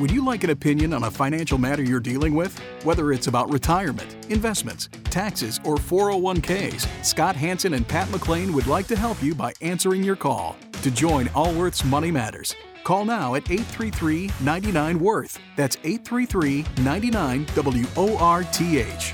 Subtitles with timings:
[0.00, 2.58] Would you like an opinion on a financial matter you're dealing with?
[2.84, 8.86] Whether it's about retirement, investments, taxes, or 401ks, Scott Hanson and Pat McClain would like
[8.86, 10.56] to help you by answering your call.
[10.84, 15.38] To join Allworth's Money Matters, call now at 833 99 Worth.
[15.54, 19.12] That's 833 99 W O R T H.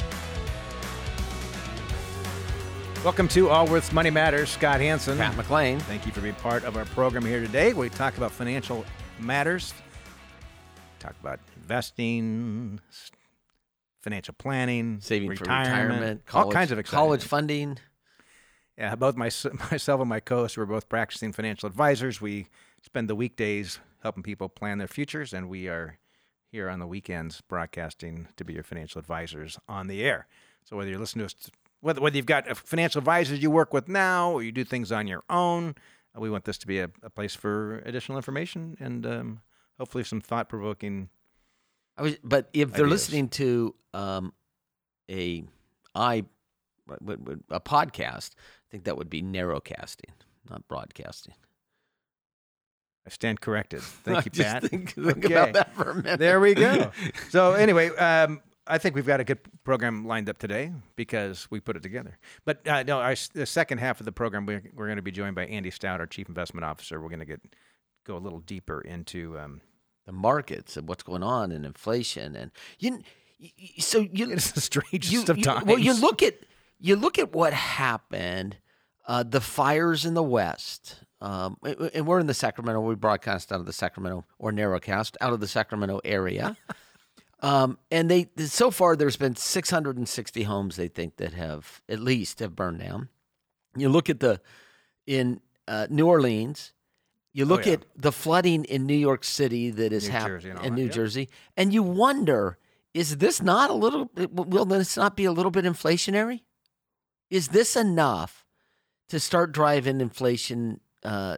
[3.03, 4.51] Welcome to Allworth's Money Matters.
[4.51, 5.19] Scott Hanson.
[5.19, 5.81] Pat McClain.
[5.83, 7.73] Thank you for being part of our program here today.
[7.73, 8.85] We talk about financial
[9.19, 9.75] matters,
[11.07, 12.81] talk about investing,
[14.01, 17.79] financial planning, Saving retirement, for retirement, college, all kinds of exciting college funding.
[18.77, 19.31] Yeah, both my,
[19.71, 22.21] myself and my co-host, we're both practicing financial advisors.
[22.21, 22.49] We
[22.83, 25.99] spend the weekdays helping people plan their futures, and we are
[26.51, 30.27] here on the weekends broadcasting to be your financial advisors on the air.
[30.65, 33.73] So whether you're listening to us, whether, whether you've got a financial advisors you work
[33.73, 35.75] with now, or you do things on your own,
[36.17, 39.41] uh, we want this to be a, a place for additional information and um,
[39.79, 41.09] hopefully some thought-provoking.
[41.97, 42.91] I was, but if they're Ideas.
[43.11, 44.33] listening to um,
[45.11, 45.45] a
[45.95, 46.25] i
[47.51, 50.11] a podcast, I think that would be narrowcasting,
[50.49, 51.35] not broadcasting.
[53.07, 53.83] I stand corrected.
[53.83, 54.65] Thank you, Pat.
[54.65, 55.35] Think, think Okay.
[55.35, 56.19] about that for a minute.
[56.19, 56.91] There we go.
[57.31, 61.61] so anyway, um, I think we've got a good program lined up today because we
[61.61, 62.19] put it together.
[62.45, 65.13] But uh, no, our, the second half of the program, we're, we're going to be
[65.13, 67.01] joined by Andy Stout, our chief investment officer.
[67.01, 67.41] We're going to get
[68.07, 69.39] go a little deeper into.
[69.39, 69.61] Um,
[70.05, 73.03] the markets and what's going on and inflation and you.
[73.41, 75.65] y- y- So you it's the strangest you, of you- times.
[75.67, 76.35] well, you look at
[76.79, 78.57] you look at what happened,
[79.09, 82.81] uh, the fires in the West, um, and- and we're in the Sacramento.
[82.83, 86.57] We broadcast out of the Sacramento or narrowcast out of the Sacramento area.
[87.41, 92.39] um, and they so far there's been 660 homes they think that have at least
[92.39, 93.09] have burned down.
[93.77, 94.41] You look at the
[95.05, 96.73] in uh, New Orleans.
[97.37, 97.73] You look Oh, yeah.
[97.75, 100.89] at the flooding in New York City that is happening Jersey and all in New.
[100.89, 102.57] Jersey, and you wonder
[102.95, 106.41] is this not a little will this not be a little bit inflationary
[107.29, 108.47] is this enough
[109.11, 111.37] to start driving inflation uh,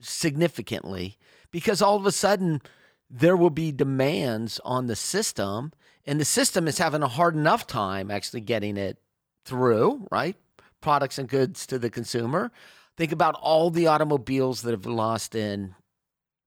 [0.00, 1.16] significantly
[1.52, 2.60] because all of a sudden
[3.08, 5.70] there will be demands on the system
[6.04, 8.98] and the system is having a hard enough time actually getting it
[9.44, 10.36] through right
[10.80, 12.50] products and goods to the consumer
[13.02, 15.74] think about all the automobiles that have lost in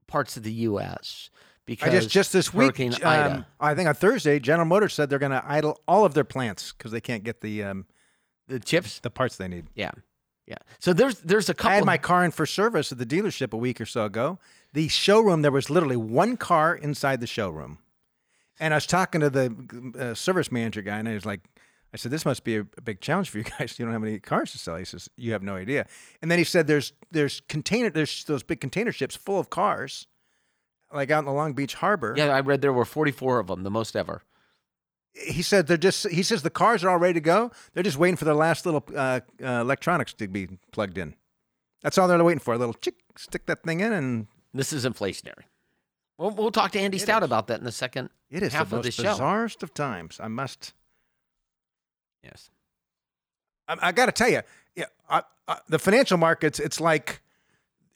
[0.07, 1.29] parts of the us
[1.66, 5.19] because I just just this week, um, I think on Thursday, General Motors said they're
[5.19, 7.85] going to idle all of their plants because they can't get the um,
[8.47, 9.65] the chips the parts they need.
[9.75, 9.91] Yeah,
[10.47, 10.59] yeah.
[10.79, 11.71] So there's there's a couple.
[11.71, 14.39] I had my car in for service at the dealership a week or so ago.
[14.71, 17.79] The showroom, there was literally one car inside the showroom.
[18.61, 21.41] And I was talking to the uh, service manager guy, and I was like,
[21.95, 23.79] I said, this must be a, a big challenge for you guys.
[23.79, 24.75] You don't have any cars to sell.
[24.75, 25.88] He says, you have no idea.
[26.22, 30.06] And then he said, there's there's container, there's those big container ships full of cars,
[30.94, 32.13] like out in the Long Beach Harbor.
[32.17, 34.23] yeah, I read there were 44 of them, the most ever.
[35.13, 36.09] He said they're just.
[36.09, 37.50] He says the cars are all ready to go.
[37.73, 41.16] They're just waiting for their last little uh, uh, electronics to be plugged in.
[41.81, 42.53] That's all they're waiting for.
[42.53, 45.45] A little chick, stick that thing in, and This is inflationary.
[46.17, 48.75] We'll, we'll talk to Andy Stout about that in the second It is half the
[48.77, 49.03] of the most show.
[49.03, 50.19] bizarrest of times.
[50.22, 50.73] I must.
[52.25, 52.50] Yes.
[53.68, 54.41] I, I got to tell you,
[54.75, 56.59] yeah, I, I, the financial markets.
[56.59, 57.22] It's like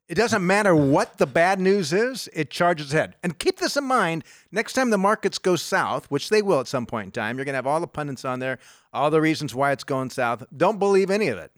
[0.08, 3.16] it doesn't matter what the bad news is; it charges ahead.
[3.24, 6.68] And keep this in mind: next time the markets go south, which they will at
[6.68, 8.60] some point in time, you're going to have all the pundits on there,
[8.94, 10.44] all the reasons why it's going south.
[10.56, 11.52] Don't believe any of it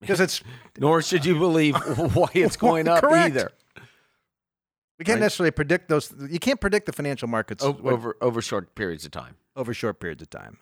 [0.00, 0.42] because it's
[0.78, 1.74] Nor should you believe
[2.14, 3.26] why it's going up Correct.
[3.36, 3.50] either.
[4.98, 5.24] we can't Right.
[5.26, 6.12] necessarily predict those.
[6.30, 9.36] You can't predict the financial markets what- over over short periods of time.
[9.56, 10.58] over short periods of time.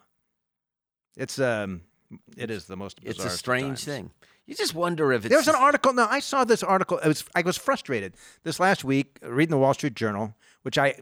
[1.16, 1.82] It's um,
[2.36, 2.98] it is the most.
[3.02, 3.84] It's a strange times.
[3.84, 4.10] thing.
[4.46, 5.92] You just wonder if it's There was an article.
[5.92, 6.98] No, I saw this article.
[7.04, 10.94] I was I was frustrated this last week reading the Wall Street Journal, which I,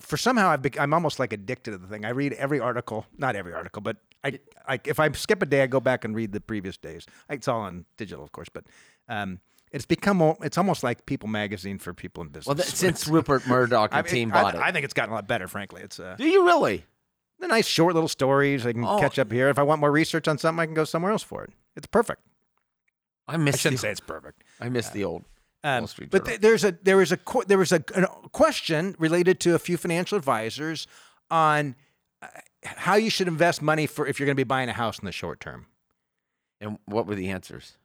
[0.00, 2.04] for somehow I've bec- I'm almost like addicted to the thing.
[2.04, 4.38] I read every article, not every article, but I,
[4.68, 7.04] I if I skip a day, I go back and read the previous days.
[7.28, 8.64] It's all on digital, of course, but
[9.08, 9.40] um,
[9.72, 12.46] it's become it's almost like People Magazine for people in business.
[12.46, 14.62] well that, since Rupert Murdoch I and mean, team I, bought I it.
[14.62, 15.82] I think it's gotten a lot better, frankly.
[15.82, 16.84] It's uh, Do you really?
[17.38, 18.66] The nice short little stories.
[18.66, 18.98] I can Oh.
[18.98, 19.48] catch up here.
[19.48, 21.50] If I want more research on something, I can go somewhere else for it.
[21.76, 22.22] It's perfect.
[23.26, 23.56] I miss.
[23.56, 24.44] I shouldn't say it's perfect.
[24.60, 25.24] I miss the old
[25.62, 29.54] Um, but th- there's a there was a there was a, a question related to
[29.54, 30.86] a few financial advisors
[31.30, 31.74] on
[32.22, 32.26] uh,
[32.64, 35.06] how you should invest money for if you're going to be buying a house in
[35.06, 35.66] the short term.
[36.60, 37.76] and what were the answers?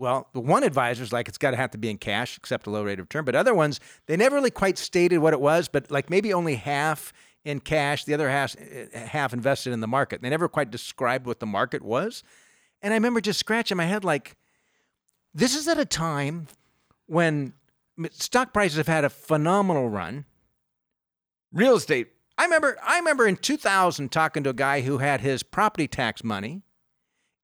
[0.00, 2.70] Well, the one advisor's like it's got to have to be in cash, except a
[2.70, 3.24] low rate of return.
[3.24, 6.54] But other ones, they never really quite stated what it was, but like maybe only
[6.56, 7.12] half
[7.48, 8.54] in cash, the other half
[8.92, 10.20] half invested in the market.
[10.20, 12.22] They never quite described what the market was.
[12.82, 14.36] And I remember just scratching my head like,
[15.32, 16.48] this is at a time
[17.06, 17.54] when
[18.10, 20.26] stock prices have had a phenomenal run.
[21.50, 22.08] Real estate.
[22.36, 26.22] I remember I remember in 2000 talking to a guy who had his property tax
[26.22, 26.60] money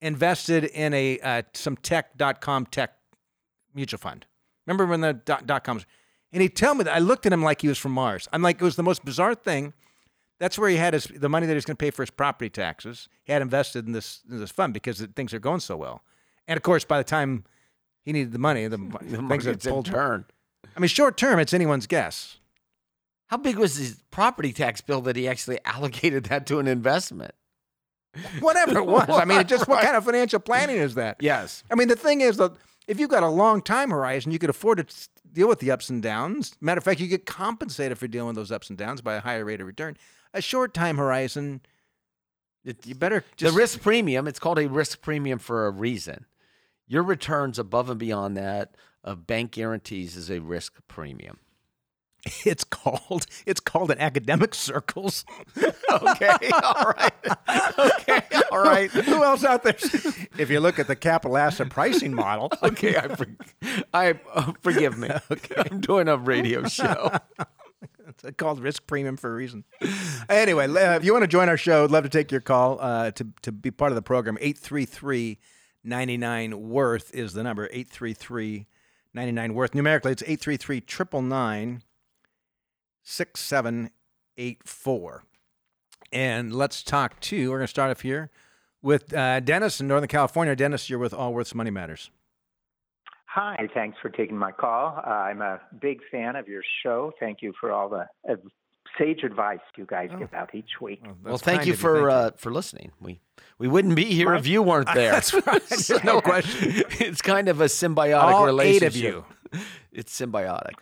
[0.02, 2.92] invested in a uh, some tech dot com tech
[3.74, 4.26] mutual fund.
[4.66, 5.86] Remember when the dot, dot coms?
[6.30, 8.28] And he told me that I looked at him like he was from Mars.
[8.34, 9.72] I'm like, it was the most bizarre thing.
[10.44, 12.11] That's where he had his the money that he was going to pay for his
[12.11, 13.08] property taxes.
[13.25, 16.02] He had invested in this in this fund because things are going so well.
[16.46, 17.44] And of course, by the time
[18.02, 19.87] he needed the money, the, The things had pulled.
[19.87, 20.26] turn.
[20.76, 22.41] I mean, short term, it's anyone's guess.
[23.29, 27.35] How big was his property tax bill that he actually allocated that to an investment?
[28.41, 29.08] Whatever it was.
[29.08, 31.17] I mean, it just what kind of financial planning is that?
[31.20, 31.64] Yes.
[31.70, 32.52] I mean, the thing is that
[32.87, 35.88] if you've got a long time horizon, you could afford to deal with the ups
[35.88, 36.55] and downs.
[36.61, 39.20] Matter of fact, you get compensated for dealing with those ups and downs by a
[39.20, 39.96] higher rate of return.
[40.34, 41.60] A short time horizon,
[42.84, 46.26] you better just the risk premium, it's called a risk premium for a reason.
[46.86, 51.38] Your returns above and beyond that of bank guarantees is a risk premium.
[52.46, 55.25] It's called it's called in academic circles.
[55.94, 56.50] Okay.
[56.52, 57.12] All right.
[57.78, 58.22] Okay.
[58.50, 58.90] All right.
[58.90, 59.76] Who else out there?
[60.36, 62.96] If you look at the capital asset pricing model, Okay.
[62.96, 63.26] I, for,
[63.92, 65.10] I uh, forgive me.
[65.31, 65.54] Okay.
[65.70, 67.12] I'm doing a radio show.
[68.06, 69.64] It's called risk premium for a reason.
[70.28, 72.78] Anyway, uh, if you want to join our show, I'd love to take your call
[72.81, 74.36] uh, to, to be part of the program.
[74.40, 75.38] 833
[75.82, 78.66] 99 Worth is the number 833
[79.12, 79.75] 99 Worth.
[79.75, 81.82] Numerically, it's 833 999
[83.02, 85.25] 6784.
[86.12, 88.31] And let's talk to, we're going to start off here
[88.82, 90.54] with uh, Dennis in Northern California.
[90.54, 92.10] Dennis, you're with Allworth's Money Matters.
[93.34, 94.96] Hi, thanks for taking my call.
[95.04, 97.12] Uh, I'm a big fan of your show.
[97.19, 98.36] Thank you for all the uh,
[98.96, 101.00] sage advice you guys give out each week.
[101.04, 102.92] Well, Well, thank you for thank uh, for listening.
[103.00, 103.20] We
[103.58, 105.10] we wouldn't be here if you weren't there.
[105.12, 106.04] That's right.
[106.04, 106.84] No question.
[107.00, 108.88] it's kind of a symbiotic All eight relationship.
[108.88, 109.25] of you.
[109.92, 110.75] It's symbiotic.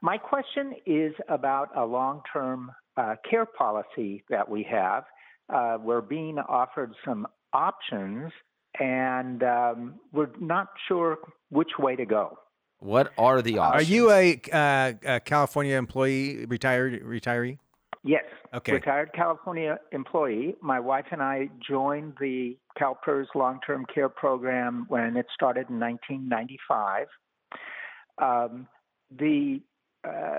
[0.00, 5.04] My question is about a long term uh, care policy that we have.
[5.52, 8.32] Uh, we're being offered some options,
[8.80, 11.18] and um, we're not sure
[11.50, 12.38] which way to go.
[12.78, 13.88] What are the options?
[13.88, 17.58] Are you a, uh, a California employee, retired retiree?
[18.04, 18.24] Yes.
[18.52, 18.72] Okay.
[18.72, 20.56] Retired California employee.
[20.60, 25.78] My wife and I joined the CalPERS long term care program when it started in
[25.78, 27.06] 1995.
[28.18, 28.66] Um,
[29.16, 29.60] the
[30.04, 30.38] uh,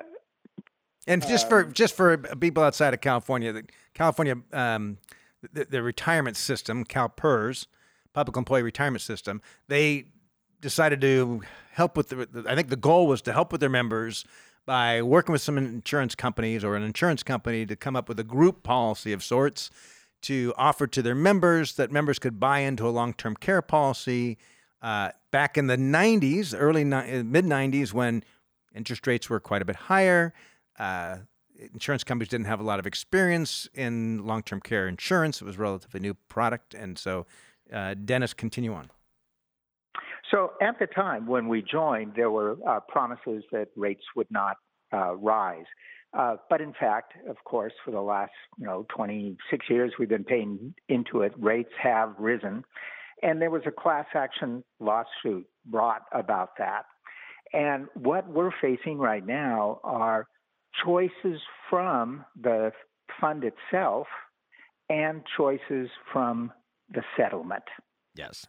[1.07, 3.63] And just for just for people outside of California, the
[3.93, 4.97] California um,
[5.53, 7.67] the, the retirement system, CalPERS,
[8.13, 10.05] Public Employee Retirement System, they
[10.61, 12.45] decided to help with the.
[12.47, 14.25] I think the goal was to help with their members
[14.65, 18.23] by working with some insurance companies or an insurance company to come up with a
[18.23, 19.69] group policy of sorts
[20.21, 24.37] to offer to their members that members could buy into a long-term care policy.
[24.81, 28.23] Uh, back in the 90s, early ni- mid 90s, when
[28.73, 30.33] interest rates were quite a bit higher.
[30.79, 31.17] Uh,
[31.73, 35.41] insurance companies didn't have a lot of experience in long term care insurance.
[35.41, 36.73] It was a relatively new product.
[36.73, 37.25] And so,
[37.73, 38.89] uh, Dennis, continue on.
[40.31, 44.57] So at the time when we joined, there were uh, promises that rates would not
[44.91, 45.65] uh, rise.
[46.17, 50.23] Uh, but in fact, of course, for the last you know 26 years we've been
[50.23, 52.63] paying into it, rates have risen,
[53.23, 56.85] and there was a class action lawsuit brought about that.
[57.51, 60.27] And what we're facing right now are
[60.85, 62.71] choices from the
[63.19, 64.07] fund itself
[64.89, 66.51] and choices from
[66.93, 67.63] the settlement.
[68.15, 68.45] Yes.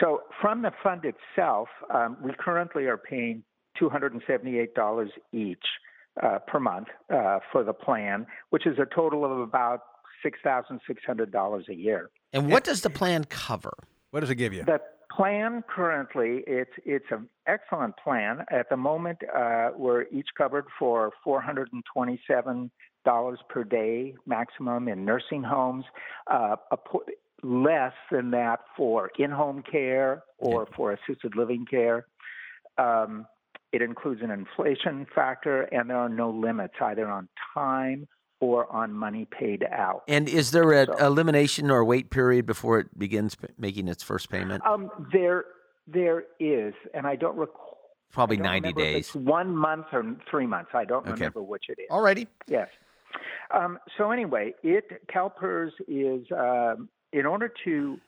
[0.00, 3.42] So, from the fund itself, um, we currently are paying
[3.80, 5.58] $278 each
[6.22, 9.80] uh, per month uh, for the plan, which is a total of about
[10.24, 12.10] $6,600 a year.
[12.32, 13.72] And what does the plan cover?
[14.10, 14.64] What does it give you?
[14.64, 14.80] The
[15.14, 18.44] plan currently, it's it's an excellent plan.
[18.50, 22.70] At the moment, uh, we're each covered for $427
[23.48, 25.84] per day maximum in nursing homes.
[26.30, 27.04] Uh, a po-
[27.42, 32.06] less than that for in-home care or for assisted living care.
[32.78, 33.26] Um,
[33.72, 38.08] it includes an inflation factor, and there are no limits either on time
[38.40, 40.02] or on money paid out.
[40.08, 44.02] And is there an So- elimination or wait period before it begins p- making its
[44.02, 44.64] first payment?
[44.66, 45.44] Um, there,
[45.86, 47.78] there is, and I don't recall.
[48.12, 49.14] Probably don't 90 remember if days.
[49.14, 50.70] One month or three months.
[50.74, 51.12] I don't Okay.
[51.12, 51.88] remember which it is.
[51.90, 52.26] Alrighty.
[52.48, 52.68] Yes.
[53.52, 57.98] Um, so anyway, it CalPERS is um, in order to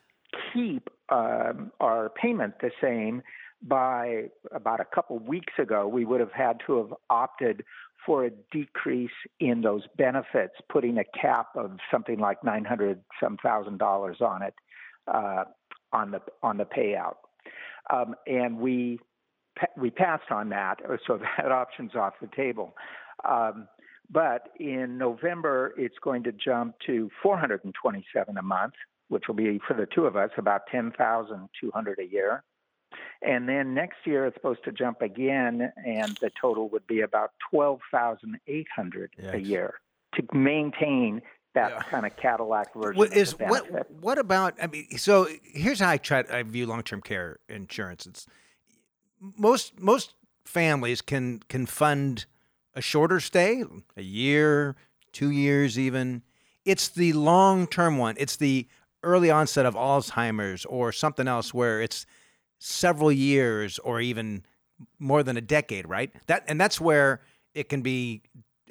[0.52, 3.22] keep um, our payment the same.
[3.64, 7.62] By about a couple weeks ago, we would have had to have opted
[8.04, 13.36] for a decrease in those benefits, putting a cap of something like nine hundred some
[13.40, 14.54] thousand dollars on it
[15.06, 15.44] uh,
[15.92, 17.16] on the on the payout.
[17.92, 18.98] Um, and we
[19.76, 22.74] we passed on that, so that option's off the table.
[23.28, 23.68] Um,
[24.10, 28.74] but in November, it's going to jump to 427 a month,
[29.12, 32.42] which will be for the two of us about 10,200 a year.
[33.20, 37.32] And then next year it's supposed to jump again, and the total would be about
[37.50, 39.74] 12,800 a year
[40.14, 41.20] to maintain
[41.54, 41.82] that yeah.
[41.82, 42.96] kind of Cadillac version.
[42.98, 43.90] What is what?
[43.90, 44.54] What about?
[44.60, 46.24] I mean, so here's how I try.
[46.30, 48.06] I view long-term care insurance.
[48.06, 48.26] It's
[49.20, 50.14] most most
[50.44, 52.24] families can can fund
[52.74, 53.64] a shorter stay,
[53.96, 54.76] a year,
[55.12, 56.22] two years, even.
[56.64, 58.14] It's the long-term one.
[58.18, 58.68] It's the
[59.02, 62.06] early onset of Alzheimer's or something else where it's
[62.58, 64.44] several years or even
[64.98, 66.12] more than a decade, right?
[66.26, 67.20] That and that's where
[67.54, 68.22] it can be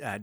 [0.04, 0.20] uh,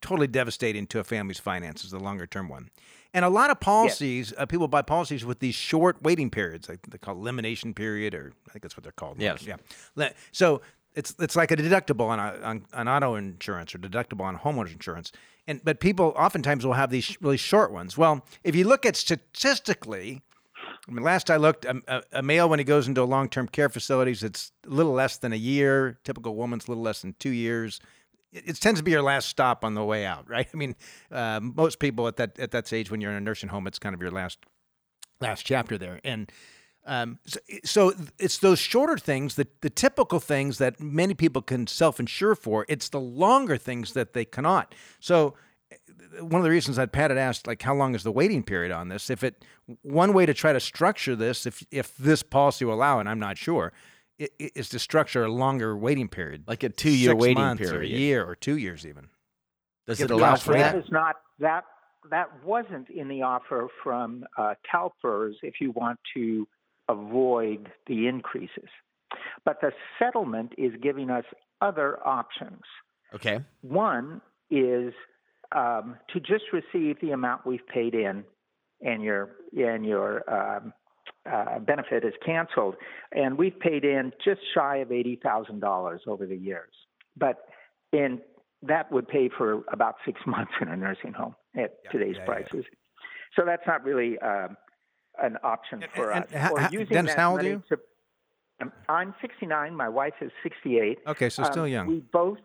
[0.00, 2.70] totally devastating to a family's finances, the longer term one.
[3.12, 6.80] And a lot of policies, uh, people buy policies with these short waiting periods, like
[6.88, 9.20] they call elimination period, or I think that's what they're called.
[9.20, 9.44] Yes.
[9.44, 10.10] Yeah.
[10.30, 10.62] So
[10.94, 14.72] it's it's like a deductible on, a, on on auto insurance or deductible on homeowners
[14.72, 15.12] insurance.
[15.46, 17.96] And but people oftentimes will have these really short ones.
[17.96, 20.22] Well, if you look at statistically,
[20.88, 23.68] I mean, last I looked, a, a male when he goes into a long-term care
[23.68, 25.98] facilities, it's a little less than a year.
[26.04, 27.80] Typical woman's a little less than two years
[28.32, 30.48] it, tends to be your last stop on the way out, right?
[30.52, 30.76] I mean,
[31.10, 33.78] uh, most people at that at that stage when you're in a nursing home, it's
[33.78, 34.38] kind of your last
[35.20, 36.30] last chapter there, and
[36.90, 41.68] um, so, so, it's those shorter things, the the typical things that many people can
[41.68, 42.66] self insure for.
[42.68, 44.74] It's the longer things that they cannot.
[44.98, 45.36] So
[46.18, 48.72] one of the reasons that Pat had asked, like, how long is the waiting period
[48.72, 49.08] on this?
[49.08, 49.44] If it
[49.82, 53.20] one way to try to structure this, if if this policy will allow, and I'm
[53.20, 53.72] not sure,
[54.18, 58.24] is to structure a longer waiting period, like a two-year waiting period, or a year
[58.24, 59.10] or two years even.
[59.86, 60.72] Does it allow for that?
[60.72, 61.64] That is not that
[62.10, 66.48] that wasn't in the offer from uh, CalPERS if you want to
[66.90, 68.68] avoid the increases.
[69.44, 71.24] But the settlement is giving us
[71.60, 72.62] other options.
[73.14, 73.40] Okay.
[73.62, 74.20] One
[74.50, 74.92] is
[75.54, 78.24] um, to just receive the amount we've paid in,
[78.82, 80.72] and your and your um,
[81.30, 82.76] uh, benefit is canceled,
[83.12, 86.72] and we've paid in just shy of eighty thousand dollars over the years.
[87.16, 87.46] But
[87.92, 88.20] in
[88.62, 92.24] that would pay for about six months in a nursing home at yeah, today's yeah,
[92.24, 92.52] prices.
[92.52, 92.76] Yeah.
[93.36, 94.56] So that's not really um,
[95.20, 96.30] an option for and, us.
[96.32, 97.62] And, or using Dennis, how old are you?
[97.68, 97.78] To,
[98.88, 99.74] I'm 69.
[99.74, 100.98] My wife is 68.
[101.06, 101.86] Okay, so still um, young.
[101.86, 102.38] We both,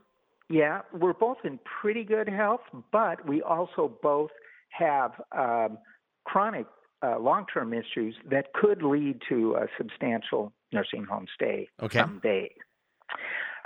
[0.49, 4.31] yeah, we're both in pretty good health, but we also both
[4.69, 5.77] have um,
[6.25, 6.67] chronic
[7.03, 11.99] uh, long-term issues that could lead to a substantial nursing home stay okay.
[11.99, 12.51] someday.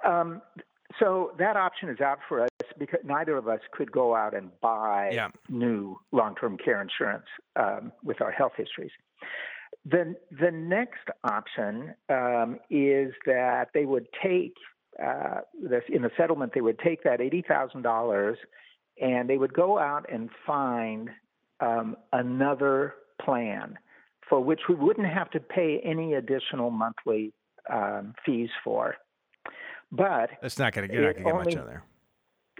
[0.04, 0.42] Um,
[1.00, 2.49] so that option is out for us
[2.80, 5.28] because neither of us could go out and buy yeah.
[5.50, 8.92] new long-term care insurance um, with our health histories.
[9.86, 14.54] The the next option um, is that they would take
[15.04, 16.54] uh, this in the settlement.
[16.54, 18.38] They would take that eighty thousand dollars,
[19.02, 21.10] and they would go out and find
[21.60, 23.78] um, another plan
[24.28, 27.34] for which we wouldn't have to pay any additional monthly
[27.72, 28.96] um, fees for.
[29.92, 31.84] But it's not going to get much on there.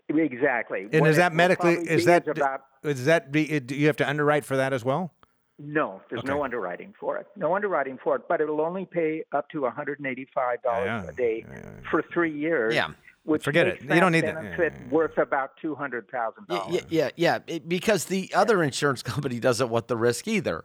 [0.10, 0.88] Exactly.
[0.92, 1.74] And is that medically?
[1.74, 2.62] Is that about?
[2.84, 3.60] Is that be?
[3.60, 5.14] Do you have to underwrite for that as well?
[5.60, 6.30] No, there's okay.
[6.30, 7.28] no underwriting for it.
[7.36, 9.98] No underwriting for it, but it'll only pay up to $185
[10.64, 11.04] yeah.
[11.04, 12.74] a day yeah, yeah, for three years.
[12.74, 12.92] Yeah.
[13.24, 13.82] Which Forget it.
[13.82, 14.36] You don't need that.
[14.36, 16.84] Benefit worth about two hundred thousand dollars.
[16.90, 17.60] Yeah, yeah, yeah.
[17.60, 20.64] because the other insurance company doesn't want the risk either.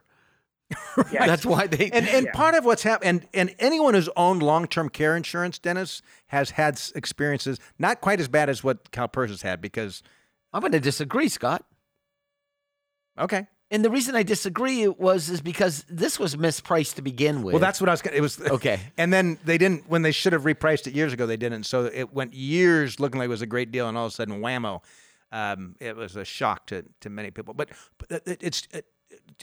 [1.12, 2.32] That's why they and, and yeah.
[2.32, 6.50] part of what's happened and, and anyone who's owned long term care insurance, Dennis, has
[6.50, 10.02] had experiences not quite as bad as what CalPERS has had because
[10.52, 11.64] I'm going to disagree, Scott.
[13.18, 13.46] Okay.
[13.70, 17.54] And the reason I disagree was is because this was mispriced to begin with.
[17.54, 18.02] Well, that's what I was.
[18.02, 18.78] It was okay.
[18.96, 21.26] And then they didn't when they should have repriced it years ago.
[21.26, 21.64] They didn't.
[21.64, 24.14] So it went years looking like it was a great deal, and all of a
[24.14, 24.82] sudden, whammo!
[25.32, 27.54] Um, it was a shock to to many people.
[27.54, 28.86] But, but it's it,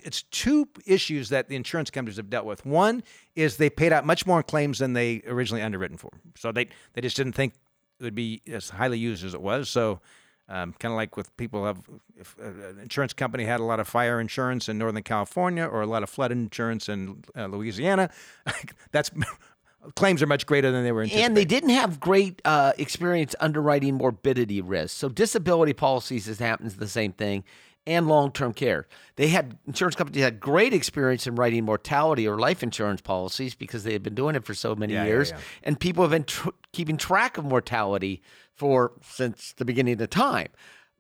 [0.04, 2.66] it's two issues that the insurance companies have dealt with.
[2.66, 3.04] One
[3.36, 6.12] is they paid out much more claims than they originally underwritten for.
[6.38, 7.54] So they they just didn't think
[8.00, 9.70] it would be as highly used as it was.
[9.70, 10.02] So
[10.50, 11.80] um, kind of like with people have,
[12.18, 15.88] if an insurance company had a lot of fire insurance in Northern California or a
[15.88, 18.10] lot of flood insurance in uh, Louisiana,
[18.92, 19.12] that's
[19.96, 21.08] claims are much greater than they were.
[21.12, 24.98] And they didn't have great uh, experience underwriting morbidity risk.
[24.98, 27.44] So disability policies has happens the same thing
[27.88, 28.88] and long-term care.
[29.16, 33.84] They had insurance companies had great experience in writing mortality or life insurance policies because
[33.84, 35.44] they had been doing it for so many yeah, years, yeah, yeah.
[35.64, 38.22] and people have been tr- keeping track of mortality
[38.54, 40.50] for since the beginning of time.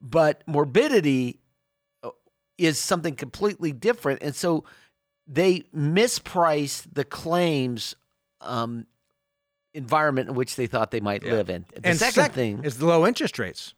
[0.01, 1.39] But morbidity
[2.03, 2.09] uh,
[2.57, 4.63] is something completely different, and so
[5.27, 7.95] they misprice the claims
[8.41, 8.87] um,
[9.73, 11.65] environment in which they thought they might live in.
[11.75, 13.75] The and second sec- thing is the low interest rates.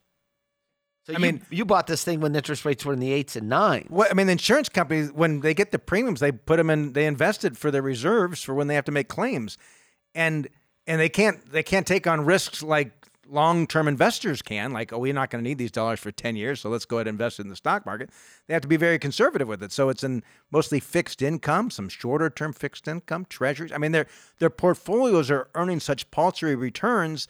[1.04, 3.36] So I you, mean- you bought this thing when interest rates were in the eights
[3.36, 3.90] and nines.
[3.90, 6.94] What I mean, the insurance companies when they get the premiums, they put them in.
[6.94, 9.58] They invest it for their reserves for when they have to make claims,
[10.14, 10.48] and
[10.86, 12.92] and they can't they can't take on risks like
[13.28, 14.72] long term investors can.
[14.72, 16.96] Like, oh, we're not going to need these dollars for ten years, so let's go
[16.96, 18.10] ahead and invest in the stock market.
[18.46, 19.72] They have to be very conservative with it.
[19.72, 23.72] So it's in mostly fixed income, some shorter term fixed income, treasuries.
[23.72, 24.06] I mean, their
[24.38, 27.28] their portfolios are earning such paltry returns.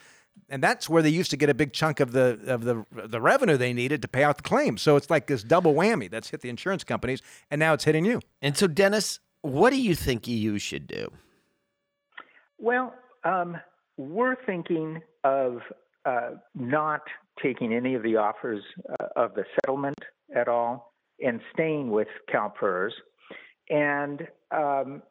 [0.49, 3.21] And that's where they used to get a big chunk of the of the the
[3.21, 4.83] revenue they needed to pay out the claims.
[4.83, 8.05] So it's like this double whammy that's hit the insurance companies, and now it's hitting
[8.05, 8.21] you.
[8.43, 11.11] And so, Dennis, what do you think EU should do?
[12.59, 13.57] Well, um,
[13.97, 15.59] we're thinking of
[16.05, 17.03] uh, not
[17.43, 19.99] taking any of the offers uh, of the settlement
[20.35, 22.91] at all and staying with CalPERS.
[23.71, 25.03] And um,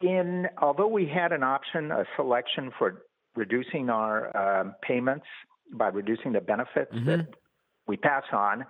[0.00, 3.02] in although we had an option, a selection for
[3.36, 5.26] reducing our um, payments
[5.72, 7.28] by reducing the benefits that
[7.86, 8.64] we pass on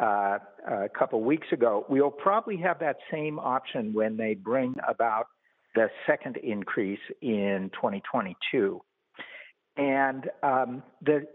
[0.00, 5.26] uh, a couple weeks ago, we'll probably have that same option when they bring about
[5.74, 8.80] the second increase in 2022.
[9.76, 11.26] And um, the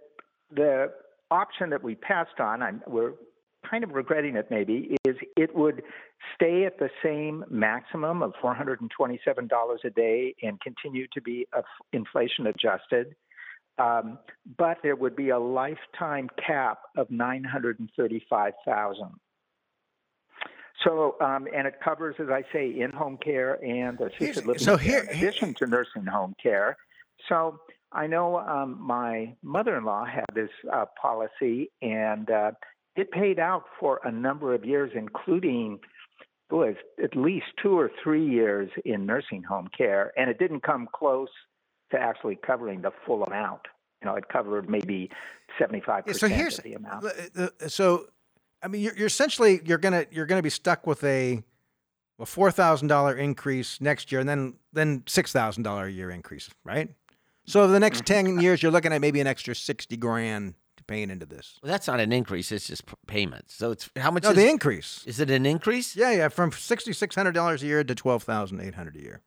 [0.53, 0.91] the
[1.29, 3.13] option that we passed on, I'm, we're
[3.71, 5.81] kind of regretting it maybe, is it would
[6.35, 11.47] stay at the same maximum of $427 a day and continue to be
[11.93, 13.15] inflation adjusted.
[13.77, 14.19] Um,
[14.57, 19.07] but there would be a lifetime cap of 935,000.
[20.83, 25.03] So, um, and it covers, as I say, in-home care and assisted living so here-
[25.03, 26.75] in addition to nursing home care.
[27.29, 27.59] So,
[27.93, 32.51] I know um, my mother-in-law had this uh, policy, and uh,
[32.95, 35.79] it paid out for a number of years, including
[36.49, 40.87] was at least two or three years in nursing home care, and it didn't come
[40.93, 41.29] close
[41.91, 43.61] to actually covering the full amount.
[44.01, 45.09] You know, it covered maybe
[45.57, 47.05] seventy-five Yeah, so percent of the amount.
[47.67, 48.07] so
[48.61, 51.41] I mean you're, you're essentially you're gonna you're gonna be stuck with a
[52.19, 56.09] a four thousand dollar increase next year and then then six thousand dollar a year
[56.11, 56.89] increase, right?
[57.45, 58.05] So over the next Mm-hmm.
[58.05, 60.55] ten years, you're looking at maybe an extra sixty grand
[60.91, 61.57] paying into this.
[61.63, 63.55] Well, that's not an increase; it's just p- payments.
[63.55, 65.03] So it's how much No, is, the increase.
[65.05, 65.29] is it?
[65.31, 65.95] An increase?
[65.95, 69.01] Yeah, yeah, from sixty six hundred dollars a year to twelve thousand eight hundred a
[69.01, 69.21] year.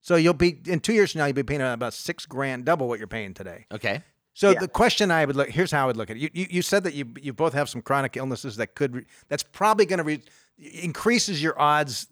[0.00, 2.88] So you'll be in two years from now, you'll be paying about six grand, double
[2.88, 3.66] what you're paying today.
[3.72, 4.02] Okay.
[4.34, 4.60] So Yeah.
[4.60, 6.20] the question I would look here's how I would look at it.
[6.20, 9.04] You, you, you said that you you both have some chronic illnesses that could re,
[9.28, 10.20] that's probably going to re,
[10.58, 12.06] increases your odds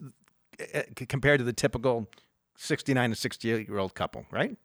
[0.73, 2.07] uh, compared to the typical
[2.57, 4.55] 69 to 68 year old couple, right?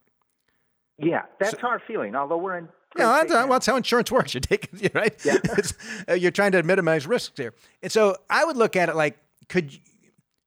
[0.99, 2.15] Yeah, that's our feeling.
[2.15, 2.69] Although we're in.
[2.97, 3.53] Yeah, great that's, shape well, now.
[3.53, 4.35] that's how insurance works.
[4.35, 5.15] You take it, right?
[5.25, 5.37] Yeah.
[6.09, 7.55] Uh, you're trying to minimize risks here.
[7.83, 9.79] And so I would look at it like, could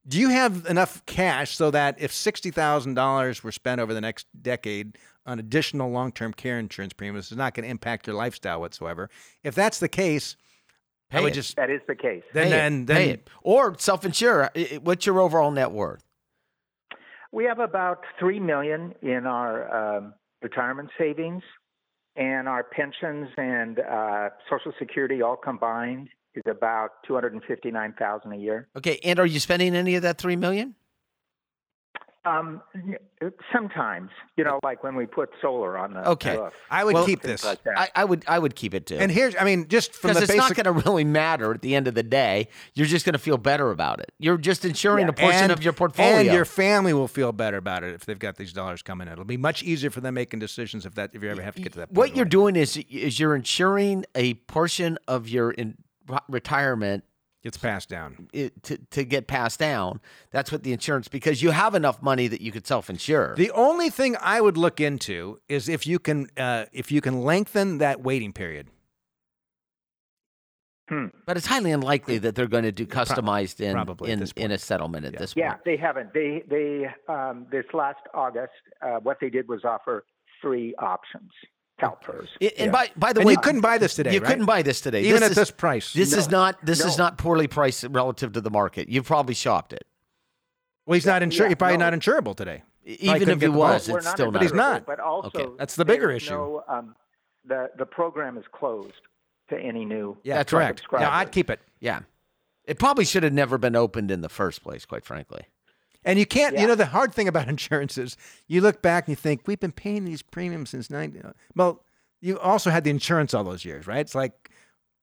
[0.07, 4.01] do you have enough cash so that if sixty thousand dollars were spent over the
[4.01, 8.59] next decade on additional long-term care insurance premiums, it's not going to impact your lifestyle
[8.59, 9.09] whatsoever?
[9.43, 10.35] If that's the case,
[11.11, 11.35] I would it.
[11.35, 12.23] just That is the case.
[12.33, 12.85] then Pay then it.
[12.87, 13.29] then Pay it.
[13.41, 14.43] or self-insure.
[14.55, 16.03] I- I- What's your overall net worth?
[17.31, 21.43] We have about three million in our um, retirement savings,
[22.15, 27.93] and our pensions and uh, Social Security all combined is about two hundred and fifty-nine
[27.97, 28.67] thousand a year.
[28.75, 30.75] Okay, and are you spending any of that three million?
[32.25, 32.61] Um,
[33.53, 36.37] sometimes, you know, like when we put solar on the Okay.
[36.37, 37.45] roof, I would Well- keep this.
[37.45, 37.59] like.
[37.67, 38.23] I, I would.
[38.27, 38.97] I would keep it too.
[38.97, 41.53] And here's, I mean, just from because the it's basic not going to really matter
[41.53, 42.47] at the end of the day.
[42.73, 44.11] You're just going to feel better about it.
[44.19, 45.09] You're just insuring Yeah.
[45.11, 46.15] a portion and, of your portfolio.
[46.19, 49.13] And your family will feel better about it if they've got these dollars coming in.
[49.13, 51.61] It'll be much easier for them making decisions if that if you ever have to
[51.61, 51.97] get to that point.
[51.97, 55.75] what you're doing is is you're insuring a portion of your in,
[56.29, 57.03] retirement
[57.45, 58.27] gets passed down.
[58.33, 60.01] i- to, to get passed down.
[60.31, 63.35] That's what the insurance because you have enough money that you could self-insure.
[63.35, 67.21] The only thing I would look into is if you can uh, if you can
[67.21, 68.67] lengthen that waiting period.
[70.87, 71.07] Hmm.
[71.25, 74.57] but it's highly unlikely that they're going to do customized in probably in, in a
[74.59, 75.19] settlement at Yeah.
[75.19, 75.43] this point.
[75.45, 76.13] Yeah, they haven't.
[76.13, 78.53] They they um, this last August,
[78.83, 80.05] uh, what they did was offer
[80.41, 81.31] three options.
[81.81, 82.29] CalPERS.
[82.41, 82.71] I- and Yeah.
[82.71, 84.27] by by the And way, you couldn't buy this today, You right?
[84.27, 85.93] couldn't buy this today, Even This at is- this price.
[85.93, 88.87] This is not this is not poorly priced relative to the market.
[88.89, 89.85] You've probably shopped it.
[90.85, 91.45] well, he's not insured.
[91.45, 91.89] yeah, he's probably no.
[91.89, 92.63] not insurable today.
[92.85, 94.33] Even if he was, it's still not.
[94.33, 94.85] But he's not.
[94.85, 95.49] But also, Okay.
[95.57, 96.33] That's the bigger issue.
[96.33, 96.95] No, um,
[97.43, 99.01] the the program is closed
[99.49, 100.17] to any new.
[100.23, 100.83] Yeah, That's correct.
[100.91, 101.01] right.
[101.01, 101.59] Yeah, I'd keep it.
[101.79, 102.01] Yeah.
[102.63, 105.41] It probably should have never been opened in the first place, quite frankly.
[106.05, 108.15] And you can't, you know, the hard thing about insurance is
[108.47, 111.21] you look back and you think, we've been paying these premiums since 90.
[111.55, 111.83] Well,
[112.21, 113.99] you also had the insurance all those years, right?
[113.99, 114.49] It's like,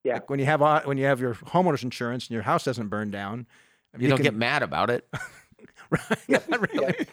[0.05, 0.15] Yeah.
[0.15, 2.89] like when you have uh, when you have your homeowner's insurance and your house doesn't
[2.89, 3.47] burn down.
[3.99, 5.07] You, don't can- get mad about it.
[6.29, 7.07] Not really.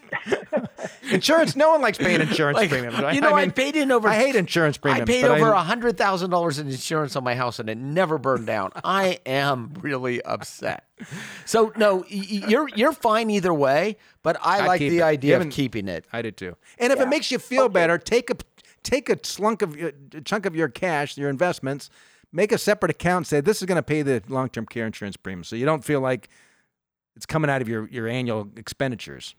[1.12, 1.56] insurance.
[1.56, 3.00] No one likes paying insurance Like, premiums.
[3.00, 3.16] Right?
[3.16, 4.08] you know, I, mean, paid in over.
[4.08, 5.10] I hate insurance premiums.
[5.10, 7.78] I paid over I, a hundred thousand dollars in insurance on my house, and it
[7.78, 8.72] never burned down.
[8.84, 10.86] I am really upset.
[11.46, 13.98] So no, you're you're fine either way.
[14.22, 15.04] But I I'd like the it.
[15.04, 16.06] idea of keeping it.
[16.12, 16.56] I did too.
[16.78, 18.36] And if it makes you feel better, take a
[18.84, 21.90] take a slunk of a chunk of your cash, your investments,
[22.32, 23.28] make a separate account.
[23.28, 25.84] Say this is going to pay the long term care insurance premium, so you don't
[25.84, 26.30] feel like
[27.20, 29.36] it's coming out of your your annual expenditures.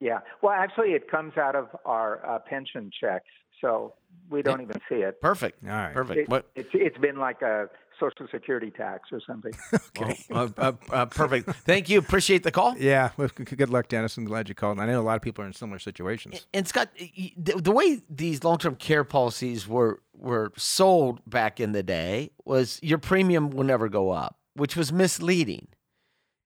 [0.00, 0.18] Yeah.
[0.42, 3.28] Well, actually, it comes out of our uh, pension checks,
[3.60, 3.94] so
[4.28, 5.20] we don't even see it.
[5.20, 5.62] Perfect.
[5.64, 5.94] All right.
[5.94, 6.18] Perfect.
[6.18, 6.46] It- What?
[6.56, 7.68] It's it's been like a
[8.00, 9.52] social security tax or something.
[9.98, 10.18] Okay.
[10.30, 11.48] uh, uh, uh, perfect.
[11.64, 11.98] Thank you.
[12.00, 12.76] Appreciate the call.
[12.76, 13.10] Yeah.
[13.16, 14.16] Well, good luck, Dennis.
[14.18, 14.80] I'm glad you called.
[14.80, 16.44] I know a lot of people are in similar situations.
[16.52, 21.82] And Scott, the, the way these long-term care policies were were sold back in the
[21.84, 25.68] day was your premium will never go up, which was misleading.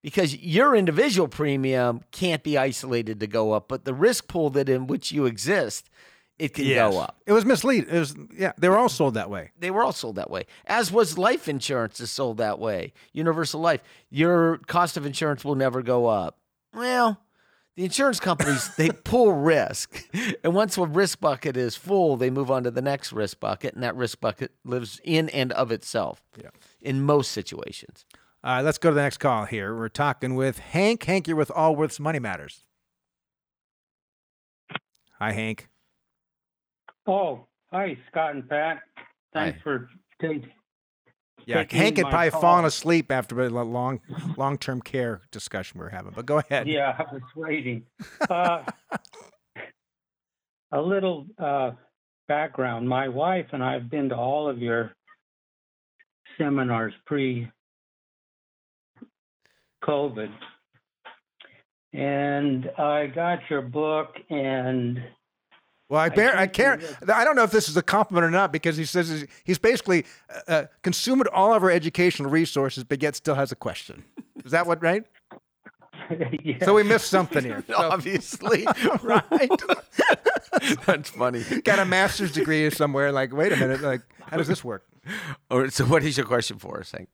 [0.02, 4.68] Because your individual premium can't be isolated to go up, but the risk pool that
[4.68, 5.90] in which you exist,
[6.38, 6.90] it can Yes.
[6.94, 7.20] go up.
[7.26, 7.90] It was misleading.
[7.94, 8.52] It was yeah.
[8.56, 9.50] They were all sold that way.
[9.58, 12.94] They were all sold that way, as was life insurance is sold that way.
[13.12, 16.38] Universal life, your cost of insurance will never go up.
[16.74, 17.20] Well,
[17.76, 20.02] the insurance companies they pull risk,
[20.42, 23.74] and once a risk bucket is full, they move on to the next risk bucket,
[23.74, 26.22] and that risk bucket lives in and of itself.
[26.40, 26.48] Yeah.
[26.80, 28.06] In most situations.
[28.42, 29.76] All right, let's go to the next call here.
[29.76, 31.04] We're talking with Hank.
[31.04, 32.64] Hank, you're with Allworth's Money Matters.
[35.18, 35.68] Hi, Hank.
[37.06, 38.78] Oh, hi, Scott and Pat.
[39.34, 39.62] Thanks Hi.
[39.62, 39.90] for
[40.22, 40.48] taking.
[41.44, 42.40] Yeah, Hank had probably call.
[42.40, 44.00] fallen asleep after a long,
[44.38, 46.12] long-term care discussion we are having.
[46.14, 46.66] But go ahead.
[46.66, 47.82] Yeah, I was waiting.
[48.28, 48.64] Uh,
[50.72, 51.72] a little uh,
[52.26, 52.88] background.
[52.88, 54.92] My wife and I have been to all of your
[56.38, 57.50] seminars pre
[59.84, 60.30] COVID.
[61.92, 65.02] And I got your book and
[65.88, 66.82] Well, I, bear, I think can't.
[67.12, 69.58] I don't know if this is a compliment or not because he says he's- he's
[69.58, 74.04] basically uh, uh, consumed all of our educational resources, but yet still has a question.
[74.44, 75.04] Is that what right?
[76.44, 76.58] yeah.
[76.64, 77.64] So we missed something here.
[77.68, 78.66] So, Obviously,
[79.02, 79.50] right?
[80.86, 81.42] That's funny.
[81.64, 83.10] Got a master's degree somewhere.
[83.10, 83.80] Like, wait a minute.
[83.80, 84.86] Like, how does this work?
[85.50, 87.08] Or, so, what is your question for us, Hank?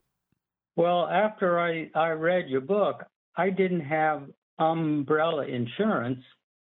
[0.77, 3.05] Well, after I, I read your book,
[3.37, 6.23] I didn't have umbrella insurance,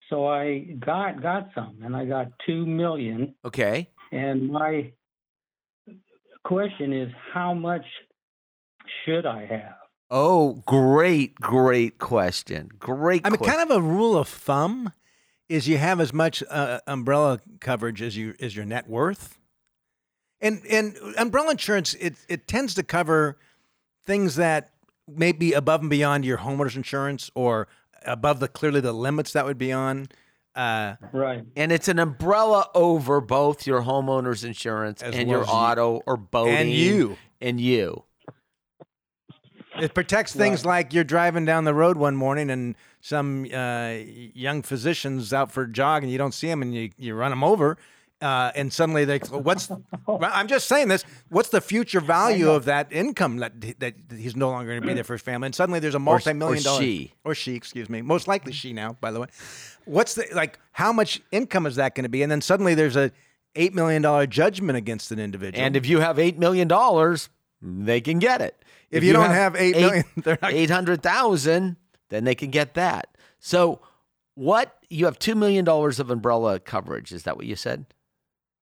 [0.09, 3.35] so I got got some, and I got two million.
[3.45, 3.91] Okay.
[4.13, 4.93] And my
[6.45, 7.85] question is, how much
[9.05, 9.75] should I have?
[10.09, 12.71] Oh, great, great question.
[12.79, 13.23] Great.
[13.25, 13.57] I mean, question.
[13.57, 14.93] kind of a rule of thumb
[15.49, 19.39] is you have as much uh, umbrella coverage as you as your net worth,
[20.41, 23.37] and and umbrella insurance it it tends to cover
[24.07, 24.71] things that
[25.09, 27.69] may be above and beyond your homeowner's insurance or
[28.05, 30.09] above the clearly the limits that would be on.
[30.55, 31.45] Uh, Right.
[31.55, 35.55] And it's an umbrella over both your homeowner's insurance As and well your as you-
[35.55, 37.17] auto or boating and you.
[37.43, 38.05] and you.
[39.79, 43.91] It protects things like you're driving down the road one morning and some uh,
[44.35, 47.31] young physician's out for a jog and you don't see him and you, you run
[47.31, 47.77] him over.
[48.23, 49.71] Uh, and suddenly they, what's,
[50.09, 54.49] I'm just saying this, what's the future value of that income that, that he's no
[54.51, 55.47] longer going to be there for his family?
[55.47, 57.13] And suddenly there's a multi million dollar, she.
[57.25, 59.27] or she, excuse me, most likely she now, by the way.
[59.85, 62.23] What's the, like, how much income is that going to be?
[62.23, 63.13] And then suddenly there's a
[63.55, 65.63] $8 million judgment against an individual.
[65.65, 67.29] And if you have eight million dollars,
[67.63, 68.63] they can get it.
[68.91, 71.77] If you don't have eight million, they're not- eight hundred thousand,
[72.09, 73.17] then they can get that.
[73.41, 73.81] So,
[74.35, 77.13] what you have two million dollars of umbrella coverage?
[77.13, 77.87] Is that what you said?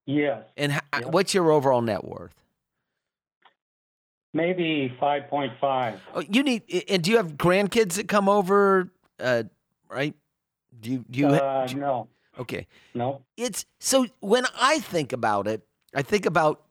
[0.06, 0.44] Yes.
[0.56, 2.34] And h- what's your overall net worth?
[4.32, 6.00] Maybe five point five.
[6.14, 6.62] Oh, you need.
[6.88, 8.90] And do you have grandkids that come over?
[9.20, 9.44] Uh,
[9.88, 10.14] right?
[10.80, 11.04] Do you?
[11.08, 11.26] Do you?
[11.28, 12.08] Uh, no.
[12.38, 12.66] okay.
[12.94, 13.22] No.
[13.36, 15.62] it's so when I think about it,
[15.94, 16.62] I think about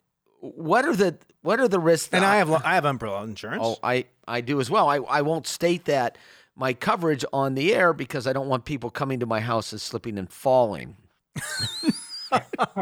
[0.41, 2.10] what are the what are the risks.
[2.12, 3.63] and I have, I have umbrella insurance.
[3.63, 4.89] Oh, I I do as well.
[4.89, 6.17] I I won't state that
[6.58, 9.80] my coverage on the air because I don't want people coming to my house and
[9.80, 10.98] slipping and falling.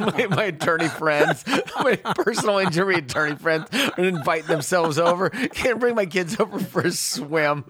[0.00, 1.44] my, my attorney friends,
[1.80, 5.30] my personal injury attorney friends, are inviting themselves over.
[5.30, 7.64] Can't bring my kids over for a swim.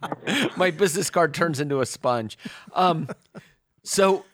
[0.56, 2.38] My business card turns into a sponge.
[2.74, 3.08] Um,
[3.82, 4.24] so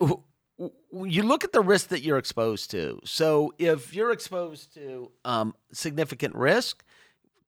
[0.92, 3.00] you look at the risk that you're exposed to.
[3.04, 6.84] So if you're exposed to um, significant risk,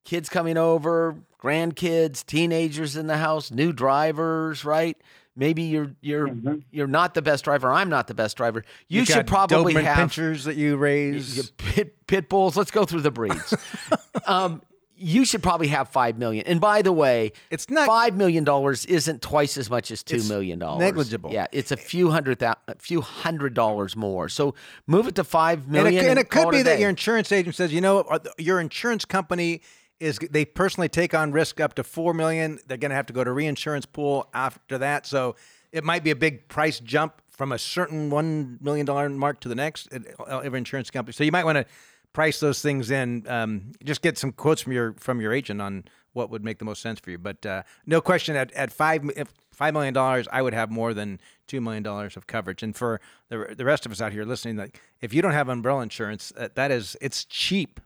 [0.04, 4.96] kids coming over, grandkids, teenagers in the house, new drivers, right?
[5.36, 6.30] Maybe you're you're
[6.70, 7.70] you're not the best driver.
[7.70, 8.64] I'm not the best driver.
[8.88, 11.36] You, You've should got probably Doberman have pinschers that you raise.
[11.36, 12.56] you- pit, pit bulls.
[12.56, 13.54] Let's go through the breeds.
[14.26, 14.62] um,
[14.98, 16.46] you should probably have five million.
[16.46, 20.16] And by the way, It's not- five million dollars isn't twice as much as two
[20.16, 20.80] It's million dollars.
[20.80, 21.30] negligible.
[21.32, 24.30] Yeah, it's a few hundred a few hundred dollars more.
[24.30, 24.54] So
[24.86, 25.98] move it to five million.
[25.98, 26.80] And it, and it could be a that day.
[26.80, 29.60] your insurance agent says, you know, uh, your insurance company
[30.00, 32.58] is they personally take on risk up to four million.
[32.66, 35.36] They're going to have to go to reinsurance pool after that, so
[35.72, 39.48] it might be a big price jump from a certain one million dollar mark to
[39.48, 39.88] the next.
[40.28, 41.66] Every insurance company, so you might want to
[42.12, 43.26] price those things in.
[43.28, 46.64] Um, just get some quotes from your from your agent on what would make the
[46.64, 47.18] most sense for you.
[47.18, 49.04] But uh, no question, at at five
[49.52, 52.62] five million dollars, I would have more than two million dollars of coverage.
[52.62, 55.48] And for the the rest of us out here listening, like if you don't have
[55.48, 57.80] umbrella insurance, uh, that is it's cheap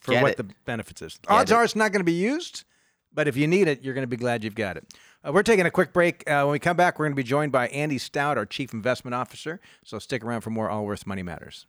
[0.00, 0.36] for Get what it.
[0.36, 1.18] the benefits is.
[1.28, 1.54] Odds it.
[1.54, 2.64] are it's not going to be used,
[3.12, 4.84] but if you need it, you're going to be glad you've got it.
[5.26, 6.28] Uh, we're taking a quick break.
[6.28, 8.72] Uh, when we come back, we're going to be joined by Andy Stout, our Chief
[8.72, 9.60] Investment Officer.
[9.84, 11.66] So stick around for more Allworth Money Matters.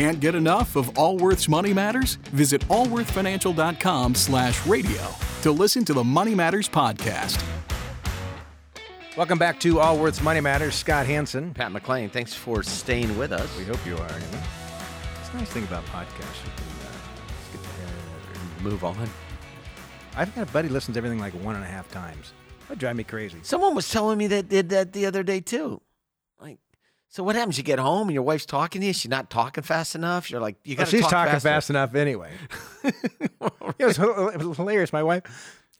[0.00, 2.14] Can't get enough of Allworth's Money Matters?
[2.32, 5.06] Visit allworthfinancial.com slash radio
[5.42, 7.44] to listen to the Money Matters podcast.
[9.14, 10.74] Welcome back to Allworth's Money Matters.
[10.74, 11.52] Scott Hanson.
[11.52, 13.54] Pat McClain, thanks for staying with us.
[13.58, 14.10] We hope you are.
[14.10, 14.42] Anyway.
[15.20, 16.46] It's a nice thing about podcasts.
[16.46, 16.92] You can uh,
[17.50, 18.62] skip ahead.
[18.62, 19.06] Move on.
[20.16, 22.32] I've got a buddy listens to everything like one and a half times.
[22.70, 23.40] That drive me crazy.
[23.42, 25.82] Someone was telling me that did that the other day too.
[27.10, 27.58] So what happens?
[27.58, 28.92] You get home and your wife's talking to you.
[28.92, 30.30] She's not talking fast enough.
[30.30, 31.48] You're like, you got Well, she's talk talking faster.
[31.48, 32.30] fast enough anyway.
[32.84, 34.92] it, was, it was hilarious.
[34.92, 35.24] My wife,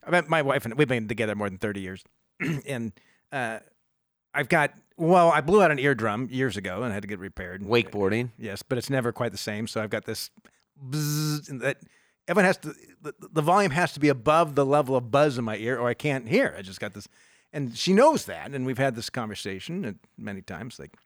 [0.05, 2.05] I met my wife, and we've been together more than 30 years.
[2.67, 2.93] and
[3.31, 3.61] uh,
[4.35, 7.63] I've got, well, I blew out an eardrum years ago and had to get repaired.
[7.63, 8.31] Wakeboarding.
[8.37, 9.69] Yes, but it's never quite the same.
[9.69, 10.31] So I've got this
[10.83, 11.79] and that
[12.27, 15.45] everyone has to the, the volume has to be above the level of buzz in
[15.45, 16.55] my ear or I can't hear.
[16.57, 17.07] I just got this
[17.53, 20.97] and she knows that and we've had this conversation many times like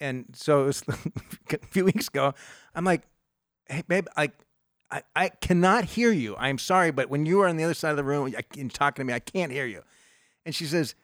[0.00, 0.82] and so it was
[1.52, 2.34] a few weeks ago
[2.74, 3.02] I'm like
[3.68, 4.30] hey babe I
[4.90, 6.34] I, I cannot hear you.
[6.36, 9.02] I'm sorry, but when you are on the other side of the room and talking
[9.02, 9.82] to me, I can't hear you.
[10.46, 10.94] And she says,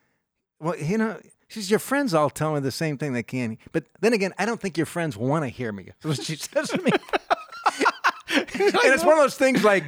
[0.59, 3.59] well, you know, she says, your friends all tell me the same thing they can.
[3.73, 5.91] But then again, I don't think your friends want to hear me.
[6.03, 6.93] That's what she says to me.
[8.35, 9.85] and it's one of those things like,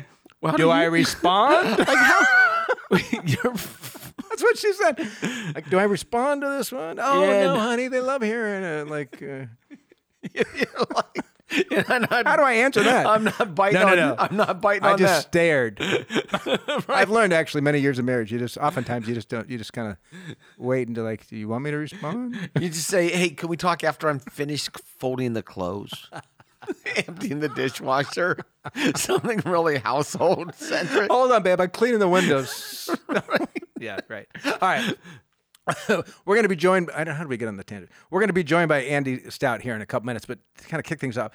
[0.57, 1.79] do I respond?
[1.79, 2.27] like how?
[3.25, 3.55] You're
[4.37, 5.55] That's what she said.
[5.55, 6.99] Like, do I respond to this one?
[7.01, 7.61] Oh Yeah, no, no.
[7.61, 8.89] honey, they love hearing it.
[8.89, 9.47] Like, uh,
[10.95, 11.23] like,
[11.89, 13.07] not, how do I answer that?
[13.07, 13.97] I'm not biting No, no, on.
[14.09, 14.17] no.
[14.19, 15.31] I'm not biting I just that.
[15.31, 15.81] stared.
[16.89, 18.33] I've learned actually many years of marriage.
[18.33, 19.49] You just oftentimes you just don't.
[19.49, 19.97] You just kind of
[20.59, 22.51] wait until like, do you want me to respond?
[22.61, 26.11] You just say, "Hey, can we talk after I'm finished folding the clothes,
[27.07, 28.39] emptying the dishwasher,
[28.97, 31.61] something really household centric." Hold on, babe.
[31.61, 32.91] I'm cleaning the windows.
[33.79, 34.27] Yeah, right.
[34.47, 34.95] All right.
[35.89, 36.91] We're going to be joined.
[36.93, 37.91] I don't know how do we get on the tangent.
[38.11, 40.69] We're going to be joined by Andy Stout here in a couple minutes, but to
[40.69, 41.33] kind of kick things off,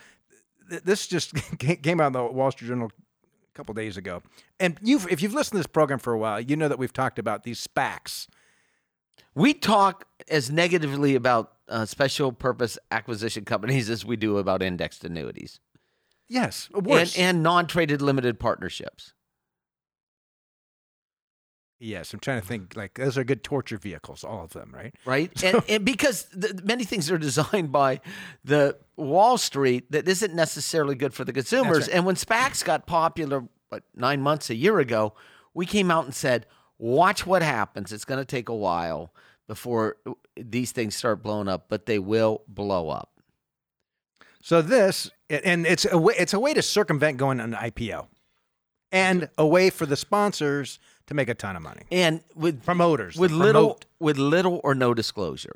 [0.69, 4.23] this just came out in the Wall Street Journal a couple days ago.
[4.59, 6.93] And you've, if you've listened to this program for a while, you know that we've
[6.93, 8.27] talked about these SPACs.
[9.35, 15.03] We talk as negatively about uh, special purpose acquisition companies as we do about indexed
[15.03, 15.59] annuities
[16.31, 16.69] Yes,
[17.17, 19.13] and, and non-traded limited partnerships.
[21.81, 22.75] Yes, I'm trying to think.
[22.75, 24.95] Like those are good torture vehicles, all of them, right?
[25.05, 25.31] right?
[25.43, 27.99] And, and because the, many things are designed by
[28.43, 31.87] the Wall Street that isn't necessarily good for the consumers.
[31.87, 31.95] right.
[31.95, 35.13] And when SPACs got popular, what, nine months, a year ago,
[35.53, 36.45] we came out and said,
[36.77, 37.91] watch what happens.
[37.91, 39.13] It's going to take a while
[39.47, 39.97] before
[40.37, 43.09] these things start blowing up, but they will blow up.
[44.41, 48.07] So this, and it's a way, it's a way to circumvent going on an IPO,
[48.91, 50.79] and a way for the sponsors
[51.11, 51.81] to make a ton of money.
[51.91, 53.85] And with Promoters, with little promote.
[53.99, 55.55] with little or no disclosure.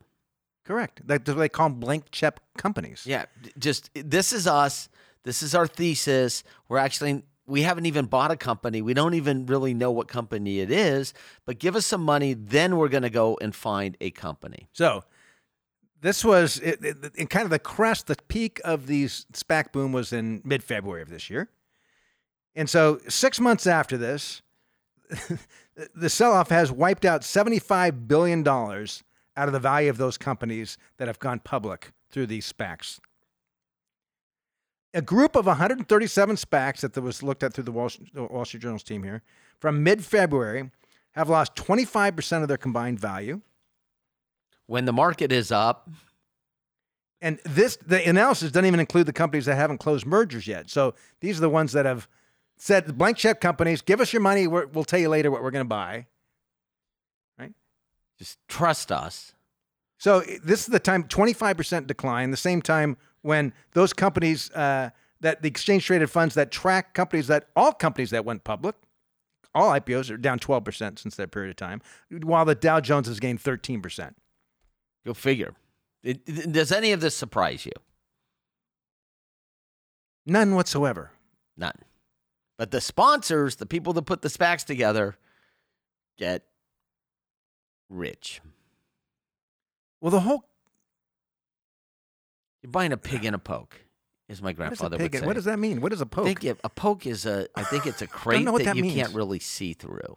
[0.65, 1.01] correct.
[1.07, 3.03] Like they call them blank check companies.
[3.05, 3.25] Yeah,
[3.57, 4.89] just this is us.
[5.23, 6.43] This is our thesis.
[6.67, 8.81] We're actually we haven't even bought a company.
[8.81, 11.13] We don't even really know what company it is,
[11.45, 14.67] but give us some money, then we're going to go and find a company.
[14.73, 15.03] So
[16.01, 19.93] this was it, it, in kind of the crest, the peak of these SPAC boom
[19.93, 21.49] was in mid February of this year,
[22.55, 24.41] and so six months after this,
[25.95, 29.03] the sell off has wiped out seventy five billion dollars
[29.37, 32.99] out of the value of those companies that have gone public through these SPACs.
[34.93, 38.83] A group of 137 SPACs that was looked at through the Wall, Wall Street Journal's
[38.83, 39.21] team here
[39.59, 40.71] from mid February
[41.11, 43.41] have lost 25% of their combined value.
[44.67, 45.89] When the market is up,
[47.21, 50.69] And this the analysis doesn't even include the companies that haven't closed mergers yet.
[50.69, 52.07] So these are the ones that have
[52.57, 55.51] said blank check companies, give us your money, we're, we'll tell you later what we're
[55.51, 56.07] going to buy.
[57.37, 57.53] Right?
[58.17, 59.33] Just trust us.
[59.97, 64.91] So this is the time, 25% decline, the same time when those companies uh,
[65.21, 68.75] that the exchange traded funds that track companies that all companies that went public,
[69.53, 73.19] all IPOs are down 12% since that period of time, while the Dow Jones has
[73.19, 74.13] gained 13%.
[75.05, 75.53] Go figure.
[76.03, 77.71] It- it- does any of this surprise you?
[80.25, 81.11] None whatsoever.
[81.55, 81.77] None.
[82.57, 85.17] But the sponsors, the people that put the SPACs together,
[86.17, 86.45] get
[87.89, 88.41] rich.
[90.01, 90.45] Well, the whole
[92.61, 93.81] You're buying a pig in a poke,
[94.29, 95.25] is my what, is grandfather would say.
[95.25, 95.81] what does that mean?
[95.81, 96.25] What is a poke?
[96.25, 97.47] think it- a poke is a.
[97.55, 98.95] I think it's a crate that, that you means.
[98.95, 100.15] can't really see through.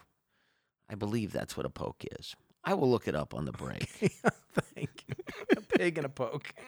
[0.89, 2.35] I believe that's what a poke is.
[2.65, 3.85] I will look it up on the break.
[4.75, 5.15] Thank you.
[5.57, 6.53] a pig and a poke.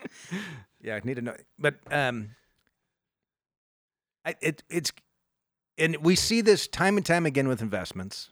[0.83, 1.37] Yeah, I need to know.
[1.59, 2.31] But um,
[4.25, 4.93] I, it it's
[5.81, 8.31] and we see this time and time again with investments.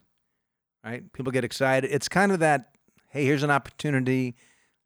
[0.83, 1.11] Right?
[1.11, 1.89] People get excited.
[1.91, 2.69] It's kind of that.
[3.09, 4.35] Hey, here's an opportunity.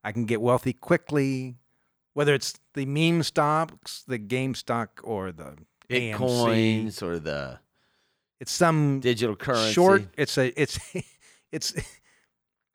[0.03, 1.57] I can get wealthy quickly.
[2.13, 5.57] Whether it's the meme stocks, the GameStop, or the
[5.89, 7.59] AMC, Bitcoins or the
[8.39, 9.71] it's some digital currency.
[9.71, 10.77] short it's a it's
[11.51, 11.73] it's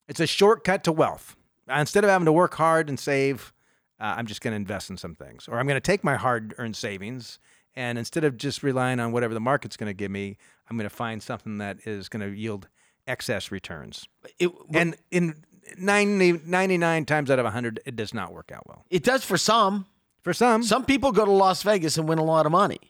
[0.09, 1.37] it's a shortcut to wealth
[1.75, 3.53] instead of having to work hard and save
[4.01, 6.17] uh, i'm just going to invest in some things or i'm going to take my
[6.17, 7.39] hard earned savings
[7.79, 10.37] and instead of just relying on whatever the market's going to give me
[10.69, 12.69] i'm going to find something that is going to yield
[13.07, 14.07] excess returns
[14.39, 15.35] It, and in
[15.79, 19.39] 90, 99 times out of 100 it does not work out well it does for
[19.39, 19.87] some.
[20.23, 22.81] for some Some people go to Las Vegas and win a lot of money.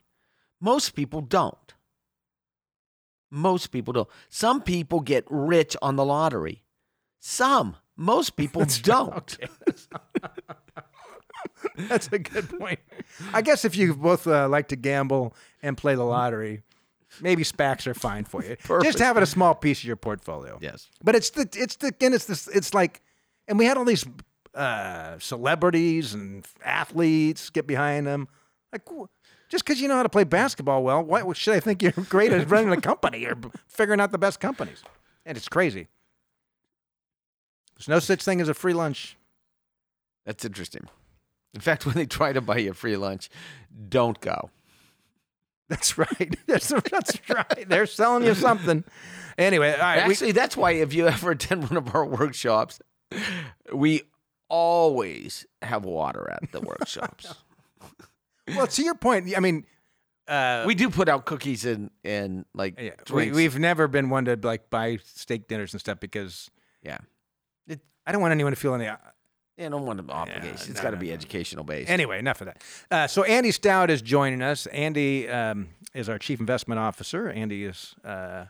[0.61, 1.75] Most people don't.
[3.31, 4.09] Most people don't.
[4.29, 6.65] Some people get rich on the lottery.
[7.21, 7.77] Some.
[7.97, 9.37] Most people don't.
[11.77, 12.81] That's a good point.
[13.33, 16.63] I guess if you both uh, like to gamble and play the lottery,
[17.21, 18.51] maybe SPACs are fine for you.
[18.57, 18.99] Just Perfect.
[18.99, 20.59] having a small piece of your portfolio.
[20.61, 20.89] Yes.
[21.03, 23.03] But it's the it's the again it's this it's like,
[23.47, 24.05] and we had all these
[24.55, 28.29] uh, celebrities and athletes get behind them.
[28.73, 28.83] Like,
[29.49, 32.33] just because you know how to play basketball well, why should I think you're great
[32.33, 34.83] at running a company or figuring out the best companies?
[35.25, 35.89] And it's crazy.
[37.77, 39.17] There's no such thing as a free lunch.
[40.27, 40.89] That's interesting.
[41.55, 43.31] In fact, when they try to buy you a free lunch,
[43.89, 44.51] don't go.
[45.69, 46.37] That's right.
[46.47, 47.69] That's, that's right.
[47.69, 48.85] They're selling you something.
[49.37, 50.07] Anyway, all right.
[50.07, 52.81] we- Actually, that's why if you ever attend one of our workshops,
[53.73, 54.03] we
[54.49, 57.35] always have water at the workshops.
[58.57, 59.67] well, to your point, I mean,
[60.27, 64.25] uh, we do put out cookies and and like yeah, we, we've never been one
[64.25, 66.51] to like buy steak dinners and stuff because
[66.83, 66.99] yeah.
[68.07, 68.89] I don't want anyone to feel any.
[69.59, 70.53] Yeah, don't want an obligation.
[70.53, 71.15] it's no, got to no, be no.
[71.15, 71.91] educational based.
[71.91, 72.63] Anyway, enough of that.
[72.91, 74.67] Uh, so Andy Stout is joining us.
[74.67, 77.29] Andy um, is our chief investment officer.
[77.29, 78.45] Andy is uh,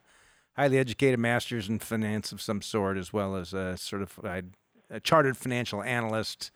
[0.54, 4.50] highly educated, masters in finance of some sort, as well as a certified,
[4.90, 6.50] a chartered financial analyst.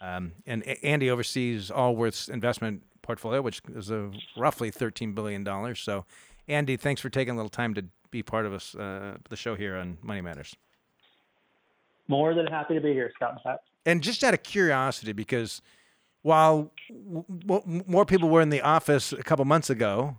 [0.00, 5.80] Um, and A- Andy oversees Allworth's investment portfolio, which is a roughly thirteen billion dollars.
[5.80, 6.04] So,
[6.46, 9.56] Andy, thanks for taking a little time to be part of us, uh, the show
[9.56, 10.54] here on Money Matters.
[12.08, 13.40] More than happy to be here, Scott
[13.86, 15.62] and just out of curiosity, because
[16.22, 20.16] while w- w- more people were in the office a couple months ago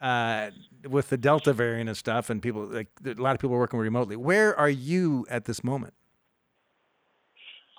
[0.00, 0.50] uh,
[0.88, 3.78] with the Delta variant and stuff, and people like a lot of people were working
[3.78, 5.94] remotely, where are you at this moment?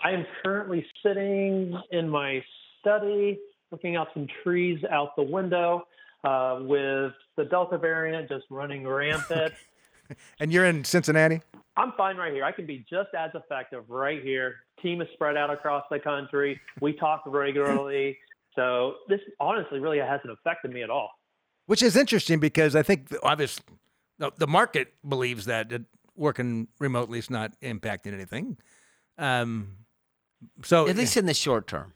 [0.04, 2.42] I am currently sitting in my
[2.80, 3.38] study,
[3.72, 5.86] looking out some trees out the window,
[6.24, 9.54] uh, with the Delta variant just running rampant.
[10.40, 11.42] And you're in Cincinnati.
[11.78, 12.44] I'm fine right here.
[12.44, 14.56] I can be just as effective right here.
[14.82, 16.60] Team is spread out across the country.
[16.82, 18.18] We talk regularly.
[18.56, 21.12] So this honestly really hasn't affected me at all.
[21.68, 23.64] Which is interesting because I think the- obviously
[24.18, 25.72] the, the market believes that
[26.16, 28.58] working remotely is not impacting anything.
[29.18, 29.78] Um,
[30.64, 31.94] so At least in the short term.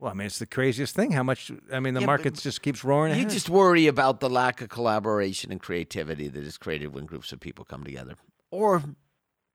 [0.00, 1.12] Well, I mean, it's the craziest thing.
[1.12, 1.52] How much?
[1.70, 3.12] I mean, the Yeah, market just keeps roaring.
[3.12, 3.30] You ahead.
[3.30, 7.40] just worry about the lack of collaboration and creativity that is created when groups of
[7.40, 8.14] people come together.
[8.50, 8.82] Or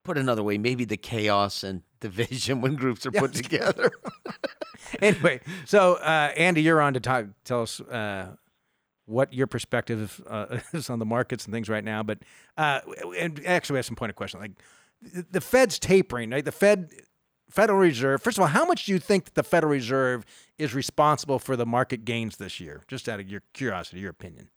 [0.04, 3.90] put another way, maybe the chaos and division when groups are put together.
[5.02, 7.26] anyway, so uh, Andy, you're on to talk.
[7.44, 8.36] Tell us uh,
[9.08, 12.04] what your perspective uh, is on the markets and things right now.
[12.04, 12.20] But
[12.56, 12.82] uh,
[13.18, 14.40] and actually, we have some point of question.
[14.40, 14.52] Like
[15.02, 16.46] the, the Fed's tapering, right?
[16.46, 16.92] The Fed,
[17.56, 18.22] Federal Reserve.
[18.22, 20.26] First of all, how much do you think the Federal Reserve
[20.58, 22.84] is responsible for the market gains this year?
[22.88, 24.50] Just out of your curiosity, your opinion.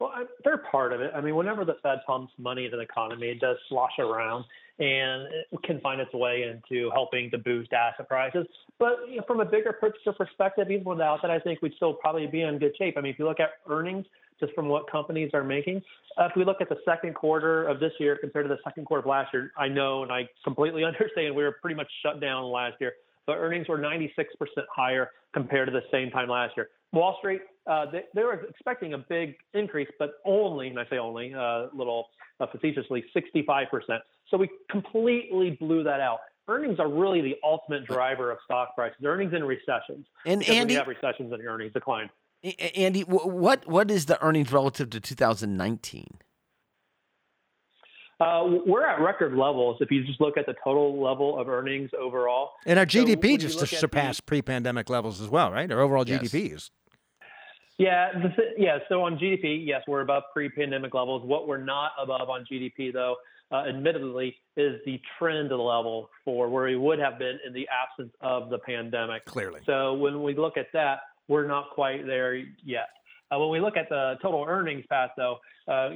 [0.00, 0.12] Well,
[0.44, 1.12] they're part of it.
[1.14, 4.44] I mean, whenever the Fed pumps money into the economy, it does slosh around
[4.78, 8.46] and it can find its way into helping to boost asset prices.
[8.78, 11.94] But you know, from a bigger picture perspective, even without that, I think we'd still
[11.94, 12.94] probably be in good shape.
[12.96, 14.06] I mean, if you look at earnings,
[14.42, 15.80] just from what companies are making,
[16.18, 18.84] uh, if we look at the second quarter of this year compared to the second
[18.84, 22.20] quarter of last year, I know and I completely understand we were pretty much shut
[22.20, 22.92] down last year,
[23.26, 24.08] but earnings were 96%
[24.74, 26.68] higher compared to the same time last year.
[26.92, 30.98] Wall Street, uh, they, they, were expecting a big increase, but only, and I say
[30.98, 33.66] only, a uh, little uh, facetiously, 65%.
[34.30, 36.18] So we completely blew that out.
[36.48, 38.98] Earnings are really the ultimate driver of stock prices.
[39.04, 40.06] Earnings in recessions.
[40.26, 42.10] And Andy, we have recessions and earnings decline.
[42.42, 46.18] Andy, what what is the earnings relative to 2019?
[48.20, 51.90] Uh, we're at record levels if you just look at the total level of earnings
[51.98, 52.50] overall.
[52.66, 55.70] And our GDP so just surpassed the, pre-pandemic levels as well, right?
[55.70, 56.22] Our overall yes.
[56.22, 56.70] GDP
[57.78, 58.78] yeah, th- yeah.
[58.88, 61.22] So on GDP, yes, we're above pre-pandemic levels.
[61.24, 63.16] What we're not above on GDP, though,
[63.50, 68.14] uh, admittedly, is the trend level for where we would have been in the absence
[68.20, 69.24] of the pandemic.
[69.24, 69.60] Clearly.
[69.66, 72.88] So when we look at that, we're not quite there yet.
[73.30, 75.90] Uh, when we look at the total earnings path, though, uh,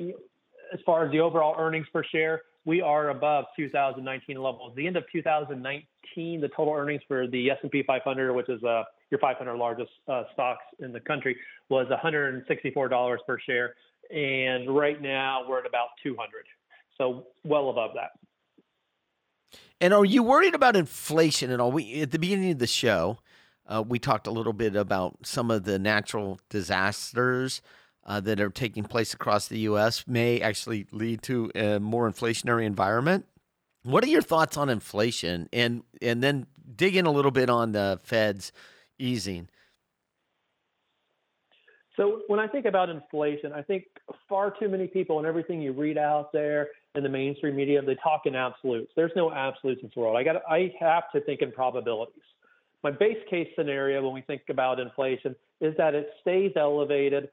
[0.72, 4.72] as far as the overall earnings per share, we are above 2019 levels.
[4.76, 9.20] The end of 2019, the total earnings for the S&P 500, which is uh, your
[9.20, 11.36] 500 largest uh, stocks in the country,
[11.68, 13.74] was $164 per share,
[14.10, 16.44] and right now we're at about 200,
[16.98, 18.10] so well above that.
[19.80, 21.70] And are you worried about inflation at all?
[21.70, 23.18] We at the beginning of the show,
[23.68, 27.62] uh, we talked a little bit about some of the natural disasters
[28.04, 30.04] uh, that are taking place across the U.S.
[30.06, 33.26] may actually lead to a more inflationary environment.
[33.82, 37.72] What are your thoughts on inflation, and and then dig in a little bit on
[37.72, 38.52] the Fed's
[38.98, 39.48] easing?
[41.96, 43.84] So when I think about inflation, I think
[44.28, 47.96] far too many people and everything you read out there in the mainstream media, they
[47.96, 48.92] talk in absolutes.
[48.96, 50.16] There's no absolutes in this world.
[50.16, 52.22] I got I have to think in probabilities.
[52.86, 57.30] My base case scenario when we think about inflation is that it stays elevated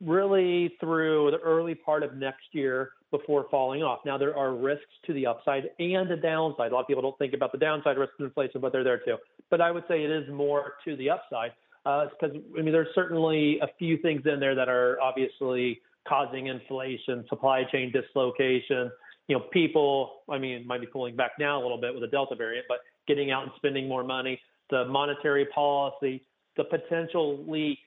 [0.00, 3.98] really through the early part of next year before falling off.
[4.06, 6.70] Now, there are risks to the upside and the downside.
[6.70, 9.00] A lot of people don't think about the downside risks of inflation, but they're there
[9.04, 9.16] too.
[9.50, 11.50] But I would say it is more to the upside
[11.82, 16.46] because, uh, I mean, there's certainly a few things in there that are obviously causing
[16.46, 18.88] inflation, supply chain dislocation.
[19.26, 22.08] You know, people, I mean, might be pulling back now a little bit with the
[22.08, 22.78] Delta variant, but
[23.08, 24.38] getting out and spending more money,
[24.72, 26.24] the monetary policy,
[26.56, 27.78] the potentially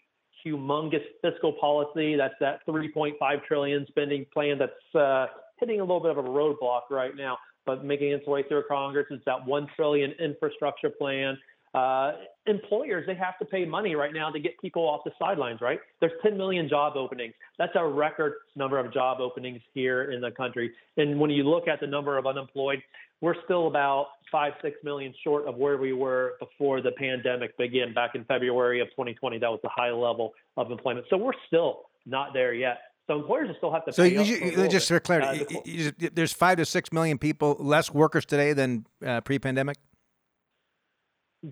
[0.45, 2.15] humongous fiscal policy.
[2.15, 3.13] That's that 3.5
[3.45, 5.25] trillion spending plan that's uh,
[5.59, 9.07] hitting a little bit of a roadblock right now, but making its way through Congress.
[9.09, 11.37] It's that one trillion infrastructure plan.
[11.75, 12.13] Uh,
[12.45, 15.59] employers they have to pay money right now to get people off the sidelines.
[15.59, 15.79] Right?
[15.99, 17.33] There's 10 million job openings.
[17.57, 20.71] That's a record number of job openings here in the country.
[20.95, 22.81] And when you look at the number of unemployed,
[23.19, 27.93] we're still about five, six million short of where we were before the pandemic began
[27.93, 29.39] back in February of 2020.
[29.39, 31.07] That was the high level of employment.
[31.09, 32.77] So we're still not there yet.
[33.07, 33.93] So employers still have to.
[33.93, 37.93] So you, you, just for clarity, uh, you, there's five to six million people less
[37.93, 39.77] workers today than uh, pre-pandemic.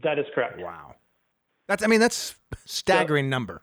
[0.01, 0.59] That is correct.
[0.59, 0.95] Wow,
[1.67, 2.35] that's I mean that's
[2.65, 3.61] staggering so, number.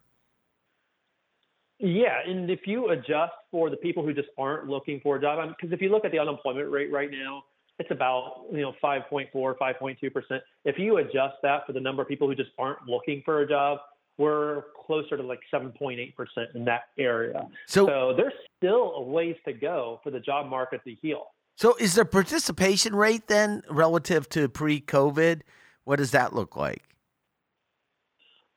[1.79, 5.49] Yeah, and if you adjust for the people who just aren't looking for a job,
[5.57, 7.45] because if you look at the unemployment rate right now,
[7.79, 10.43] it's about you know 5.4 5.2 percent.
[10.65, 13.49] If you adjust that for the number of people who just aren't looking for a
[13.49, 13.79] job
[14.21, 17.49] we're closer to like 7.8 percent in that area.
[17.67, 21.29] So, so there's still a ways to go for the job market to heal.
[21.57, 25.41] So is the participation rate then relative to pre-covid
[25.85, 26.83] what does that look like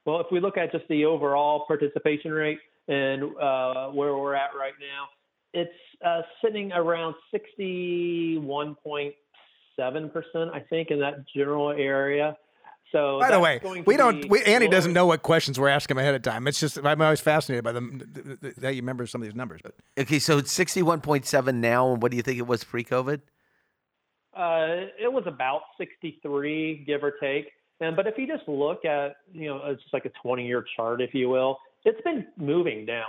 [0.06, 4.50] well if we look at just the overall participation rate and uh, where we're at
[4.58, 5.08] right now
[5.54, 5.72] it's
[6.04, 9.14] uh, sitting around 61.7%,
[10.54, 12.38] I think, in that general area.
[12.92, 14.30] So by the way, we don't.
[14.30, 16.48] We, Andy doesn't know what questions we're asking ahead of time.
[16.48, 19.62] It's just I'm always fascinated by the that you remember some of these numbers.
[19.64, 23.22] But okay, so it's 61.7 now, and what do you think it was pre-COVID?
[24.36, 27.52] Uh, it was about 63, give or take.
[27.80, 30.66] And but if you just look at you know it's just like a 20 year
[30.76, 33.06] chart, if you will, it's been moving down.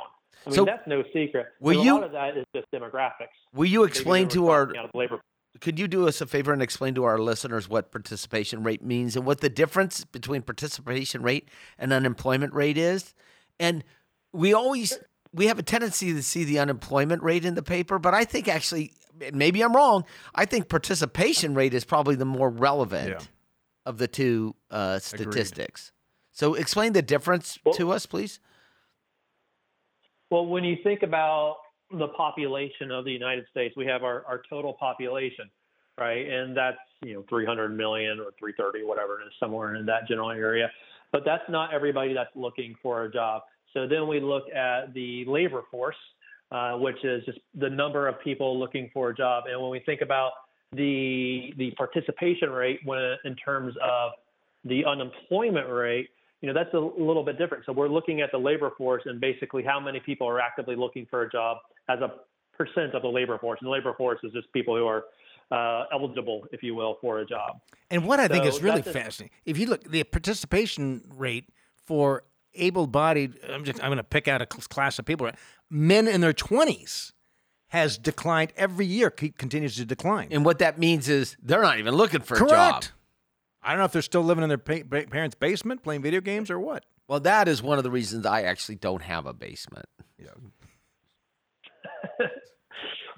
[0.47, 1.47] I mean, so, that's no secret.
[1.61, 3.29] Will you, a lot of that is just demographics.
[3.55, 4.72] Will you explain to our
[5.61, 9.14] could you do us a favor and explain to our listeners what participation rate means
[9.16, 11.49] and what the difference between participation rate
[11.79, 13.14] and unemployment rate is?
[13.61, 13.85] And
[14.33, 14.99] we always
[15.33, 18.49] we have a tendency to see the unemployment rate in the paper, but I think
[18.49, 18.93] actually
[19.32, 20.04] maybe I'm wrong.
[20.34, 23.26] I think participation rate is probably the more relevant yeah.
[23.86, 25.88] of the two uh, statistics.
[25.88, 26.36] Agreed.
[26.36, 28.40] So explain the difference well, to us, please.
[30.30, 31.56] Well, when you think about
[31.98, 33.76] the population of the United States.
[33.76, 35.50] We have our, our total population,
[35.98, 36.26] right?
[36.28, 40.30] And that's, you know, 300 million or 330, whatever it is, somewhere in that general
[40.30, 40.70] area.
[41.12, 43.42] But that's not everybody that's looking for a job.
[43.72, 45.96] So then we look at the labor force,
[46.53, 49.45] uh, which is just the number of people looking for a job.
[49.51, 50.32] And when we think about
[50.72, 54.12] the the participation rate when in terms of
[54.64, 56.09] the unemployment rate,
[56.40, 57.64] you know, that's a little bit different.
[57.66, 61.07] So we're looking at the labor force and basically how many people are actively looking
[61.11, 62.14] for a job as a
[62.57, 63.59] percent of the labor force.
[63.61, 65.05] And the labor force is just people who are
[65.51, 67.61] uh, eligible, if you will, for a job.
[67.90, 71.49] And what I think is really fascinating, if you look the participation rate
[71.86, 72.24] for
[72.55, 75.30] able-bodied, I'm just I'm going to pick out a class of people,
[75.75, 77.12] men in their 20s
[77.68, 80.29] has declined every year, keep, continues to decline.
[80.31, 82.53] And what that means is they're not even looking for a Correct.
[82.53, 82.85] job.
[83.61, 86.51] I don't know if they're still living in their pa- parents' basement playing video games
[86.51, 86.85] or what.
[87.09, 89.87] Well, that is one of the reasons I actually don't have a basement.
[90.16, 90.29] Yeah.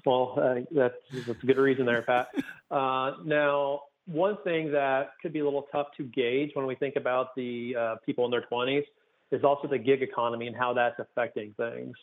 [0.05, 0.95] well, uh, that's,
[1.27, 2.29] that's a good reason there, Pat.
[2.71, 6.95] Uh, now, one thing that could be a little tough to gauge when we think
[6.95, 8.83] about the uh, people in their 20s
[9.31, 11.95] is also the gig economy and how that's affecting things.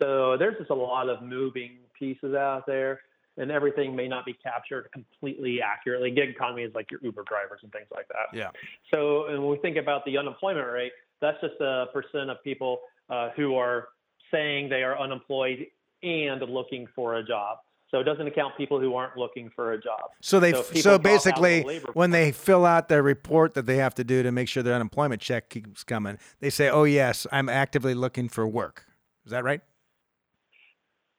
[0.00, 3.00] So there's just a lot of moving pieces out there,
[3.36, 6.10] and everything may not be captured completely accurately.
[6.10, 8.36] Gig economy is like your Uber drivers and things like that.
[8.36, 8.50] Yeah.
[8.92, 12.80] So and when we think about the unemployment rate, that's just a percent of people
[13.08, 13.88] uh, who are
[14.30, 15.66] saying they are unemployed
[16.02, 17.58] and looking for a job.
[17.92, 20.00] So it doesn't account people who aren't looking for a job.
[20.22, 23.76] So they So so drop the basically when they fill out their report that they
[23.76, 27.26] have to do to make sure their unemployment check keeps coming, they say, "Oh yes,
[27.30, 28.86] I'm actively looking for work."
[29.26, 29.60] Is that right?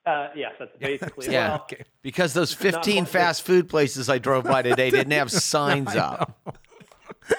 [0.05, 1.49] Uh, yes, that's basically Yeah.
[1.49, 1.83] well, Okay.
[2.01, 6.59] Because those 15 fast food places I drove by today didn't have signs up.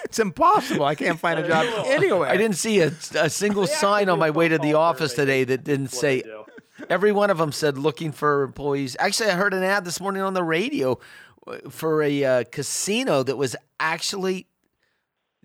[0.05, 0.85] It's impossible.
[0.85, 2.27] I can't find a job anywhere.
[2.27, 5.63] I didn't see a, a single sign on my way to the office today that
[5.63, 6.45] didn't That's what they say, do.
[6.89, 8.95] Every one of them said looking for employees.
[8.99, 10.99] Actually, I heard an ad this morning on the radio
[11.47, 14.47] uh, for a uh, casino that was actually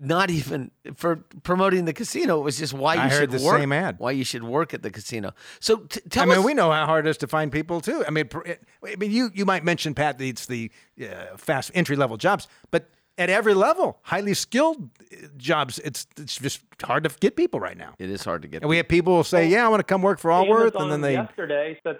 [0.03, 2.39] not even for promoting the casino.
[2.39, 3.59] It was just why you I heard should the work.
[3.59, 3.99] same ad.
[3.99, 5.33] Why you should work at the casino.
[5.59, 8.03] So t- tell I mean, we know how hard it is to find people too.
[8.07, 8.47] I mean, pr-
[8.83, 10.71] I mean, you you might mention Pat, that it's the
[11.01, 16.37] uh, fast entry level jobs, but at every level, highly skilled uh, jobs, it's it's
[16.37, 17.93] just hard to get people right now.
[17.99, 18.61] it is hard to get.
[18.63, 20.81] And we have people who say, "Yeah, I want to come work for Allworth," Amazon
[20.83, 21.97] and then they yesterday said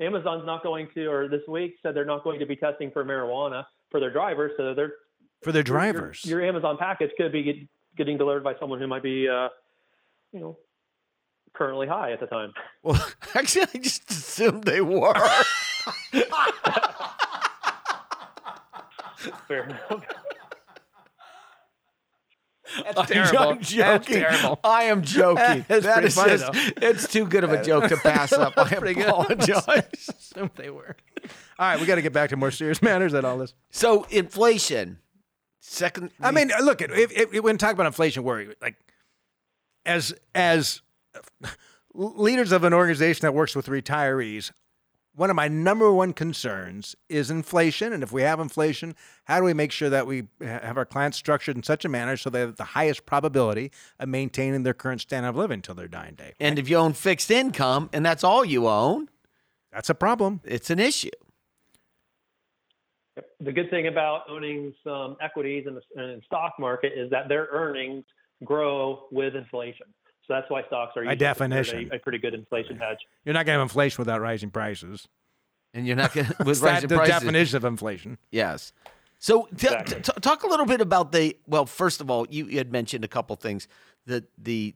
[0.00, 3.04] Amazon's not going to, or this week said they're not going to be testing for
[3.04, 4.52] marijuana for their drivers.
[4.56, 4.94] So they're
[5.42, 6.24] for their your- your- drivers.
[6.24, 9.48] Your, Amazon package could be getting delivered by someone who might be, uh,
[10.32, 10.56] you know,
[11.52, 12.52] currently high at the time.
[12.82, 13.00] Well,
[13.34, 15.14] actually, I just assumed they were.
[19.48, 20.04] Fair enough.
[22.82, 24.24] That's I'm joking.
[24.64, 25.64] I am joking.
[25.68, 28.54] That's That pretty is funny, just, it's too good of a joke to pass up.
[28.56, 29.06] I Pretty good.
[29.08, 29.84] apologize.
[30.18, 30.96] Assumed they were.
[31.58, 33.54] All right, we got to get back to more serious matters than all this.
[33.70, 34.98] so inflation,
[35.60, 36.10] second.
[36.20, 38.76] I mean, look at if, if, when talk about inflation, worry like
[39.84, 40.80] as as
[41.92, 44.50] leaders of an organization that works with retirees.
[45.16, 49.44] One of my number one concerns is inflation, and if we have inflation, how do
[49.44, 52.40] we make sure that we have our clients structured in such a manner so they
[52.40, 56.32] have the highest probability of maintaining their current standard of living until their dying day?
[56.40, 59.08] and if you own fixed income and that's all you own,
[59.72, 60.40] That's a problem.
[60.44, 61.10] it's an issue.
[63.40, 67.28] The good thing about owning some equities in the, in the stock market is that
[67.28, 68.04] their earnings
[68.42, 69.86] grow with inflation.
[70.26, 71.90] So that's why stocks are By definition.
[71.92, 72.98] a, a pretty good inflation hedge.
[73.24, 75.06] You're not going to have inflation without rising prices.
[75.74, 77.14] And you're not going to with It's that rising the prices.
[77.14, 78.18] definition of inflation.
[78.30, 78.72] Yes.
[79.18, 80.00] So t- Exactly.
[80.02, 81.66] t- talk a little bit about the well.
[81.66, 83.68] First of all, you, you had mentioned a couple things
[84.06, 84.74] that the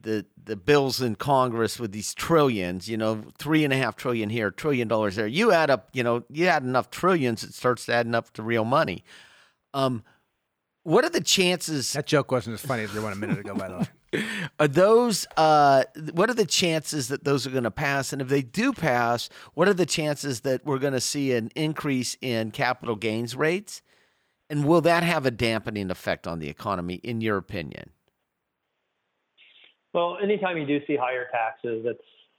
[0.00, 4.28] the the bills in Congress with these trillions, you know, three and a half trillion
[4.28, 5.26] here, trillion dollars there.
[5.26, 8.64] You add up, you know, you add enough trillions, it starts adding up to real
[8.64, 9.04] money.
[9.72, 10.02] Um,
[10.82, 11.94] what are the chances?
[11.94, 13.86] That joke wasn't as funny as the one a minute ago, by the way.
[14.58, 15.26] Are those?
[15.36, 18.12] Uh, what are the chances that those are going to pass?
[18.12, 21.50] And if they do pass, what are the chances that we're going to see an
[21.54, 23.82] increase in capital gains rates?
[24.50, 27.90] And will that have a dampening effect on the economy, in your opinion?
[29.92, 31.98] Well, anytime you do see higher taxes, that's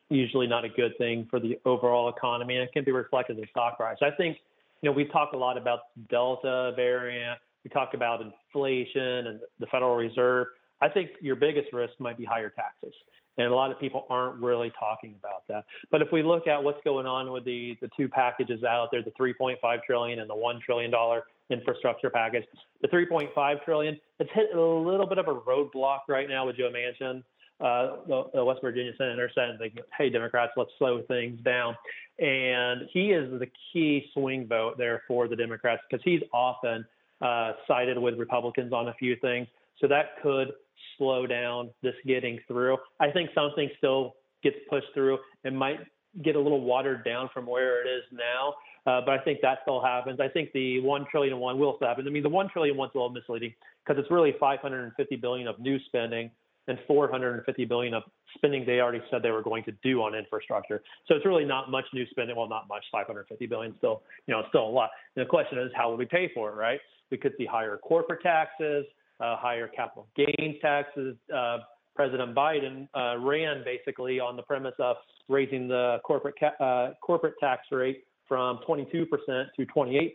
[0.09, 3.47] usually not a good thing for the overall economy, and it can be reflected in
[3.49, 3.97] stock price.
[4.01, 4.38] I think,
[4.82, 7.39] you know, we've talked a lot about the Delta variant.
[7.63, 10.47] We talked about inflation and the Federal Reserve.
[10.82, 12.93] I think your biggest risk might be higher taxes,
[13.38, 15.65] and a lot of people aren't really talking about that.
[15.91, 19.01] But if we look at what's going on with the the two packages out there,
[19.03, 22.43] the 3.5 trillion and the one trillion dollar infrastructure package,
[22.82, 26.71] the 3.5 trillion, it's hit a little bit of a roadblock right now with Joe
[26.71, 27.23] Manchin.
[27.61, 29.57] uh, the, the, West Virginia senator said,
[29.97, 31.76] "Hey, Democrats, let's slow things down."
[32.19, 36.86] And he is the key swing vote there for the Democrats because he's often
[37.21, 39.47] uh, sided with Republicans on a few things.
[39.80, 40.53] So that could
[40.97, 42.78] slow down this getting through.
[42.99, 45.17] I think something still gets pushed through.
[45.43, 45.80] It might
[46.23, 48.53] get a little watered down from where it is now.
[48.86, 50.19] Uh, but I think that still happens.
[50.19, 52.07] I think the one trillion one will still happen.
[52.07, 53.53] I mean, the one trillion one's a little misleading
[53.86, 56.30] because it's really 550 billion of new spending
[56.67, 58.03] and 450 billion of
[58.36, 60.82] spending they already said they were going to do on infrastructure.
[61.07, 62.36] So it's really not much new spending.
[62.36, 62.84] Well, not much.
[62.91, 64.89] 550 billion still, you know, still a lot.
[65.15, 66.55] And the question is, how will we pay for it?
[66.55, 66.80] Right?
[67.11, 68.86] We could see higher corporate taxes,
[69.20, 71.16] uh, higher capital gains taxes.
[71.34, 71.59] Uh,
[71.95, 74.97] President Biden uh, ran basically on the premise of
[75.30, 79.07] raising the corporate ca- uh, corporate tax rate from 22%
[79.55, 80.11] to 28%.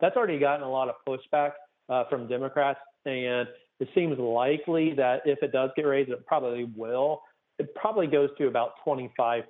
[0.00, 1.52] That's already gotten a lot of pushback
[1.88, 3.48] uh, from Democrats, and
[3.80, 7.22] it seems likely that if it does get raised, it probably will.
[7.58, 9.42] It probably goes to about 25%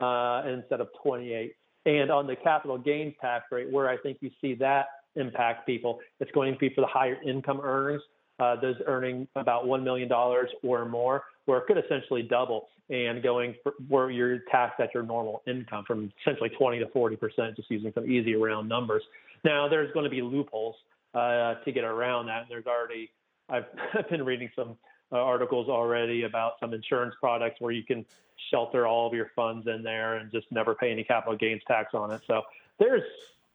[0.00, 1.52] uh, instead of 28.
[1.86, 4.86] And on the capital gains tax rate, where I think you see that
[5.16, 8.02] impact people, it's going to be for the higher income earners,
[8.38, 13.54] uh, those earning about $1 million or more, where it could essentially double and going
[13.62, 17.70] for, where you're taxed at your normal income from essentially 20 to 40 percent, just
[17.70, 19.02] using some easy round numbers.
[19.44, 20.74] Now, there's going to be loopholes
[21.14, 22.46] uh, to get around that.
[22.48, 23.10] There's already,
[23.48, 24.76] I've, I've been reading some
[25.12, 28.04] uh, articles already about some insurance products where you can
[28.50, 31.94] shelter all of your funds in there and just never pay any capital gains tax
[31.94, 32.22] on it.
[32.26, 32.42] So
[32.78, 33.02] there's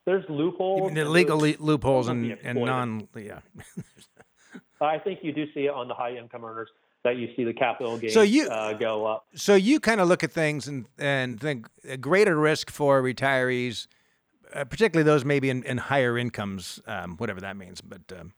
[0.06, 3.40] there's loopholes, the legal loopholes and, and non yeah.
[4.82, 6.70] I think you do see it on the high income earners
[7.04, 9.28] that you see the capital gains so you, uh, go up.
[9.36, 13.88] So you kind of look at things and and think a greater risk for retirees,
[14.54, 17.82] uh, particularly those maybe in, in higher incomes, um, whatever that means.
[17.82, 18.34] But um,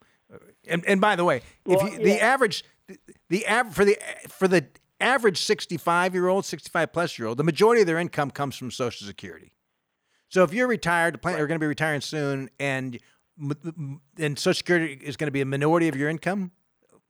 [0.67, 2.03] and and by the way, if you, yeah.
[2.03, 2.97] the average the,
[3.29, 3.97] the av- for the
[4.27, 4.67] for the
[4.99, 8.71] average 65 year old, 65 plus year old, the majority of their income comes from
[8.71, 9.51] Social Security.
[10.29, 11.41] So if you're retired, plan, right.
[11.41, 12.99] are going to be retiring soon, and
[14.17, 16.51] and Social Security is going to be a minority of your income,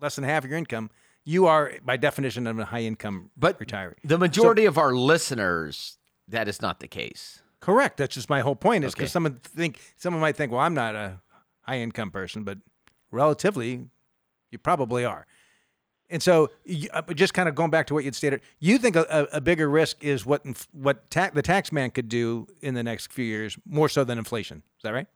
[0.02, 0.90] less than half of your income
[1.28, 3.96] you are by definition of a high income but retiree.
[4.06, 5.98] The majority so, of our listeners,
[6.30, 7.42] that is not the case.
[7.60, 7.98] Correct.
[7.98, 8.86] That's just my whole point.
[8.86, 9.12] Is because okay.
[9.12, 11.20] someone think someone might think, well, I'm not a
[11.64, 12.60] high income person, but
[13.12, 13.90] relatively,
[14.52, 15.28] you probably are.
[16.10, 16.50] And so,
[16.94, 19.70] uh, just kind of going back to what you'd stated, you think a, a bigger
[19.70, 23.58] risk is what what ta- the tax man could do in the next few years,
[23.66, 24.64] more so than inflation.
[24.78, 25.08] Is that right?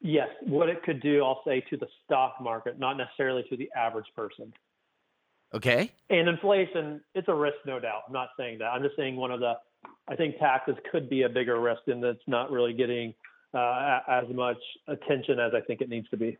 [0.00, 3.70] Yes, what it could do, I'll say, to the stock market, not necessarily to the
[3.76, 4.52] average person.
[5.54, 5.90] Okay.
[6.10, 8.02] And inflation, it's a risk, no doubt.
[8.06, 8.66] I'm not saying that.
[8.66, 9.54] I'm just saying one of the,
[10.08, 13.14] I think taxes could be a bigger risk, and that's not really getting
[13.54, 16.36] uh, as much attention as I think it needs to be.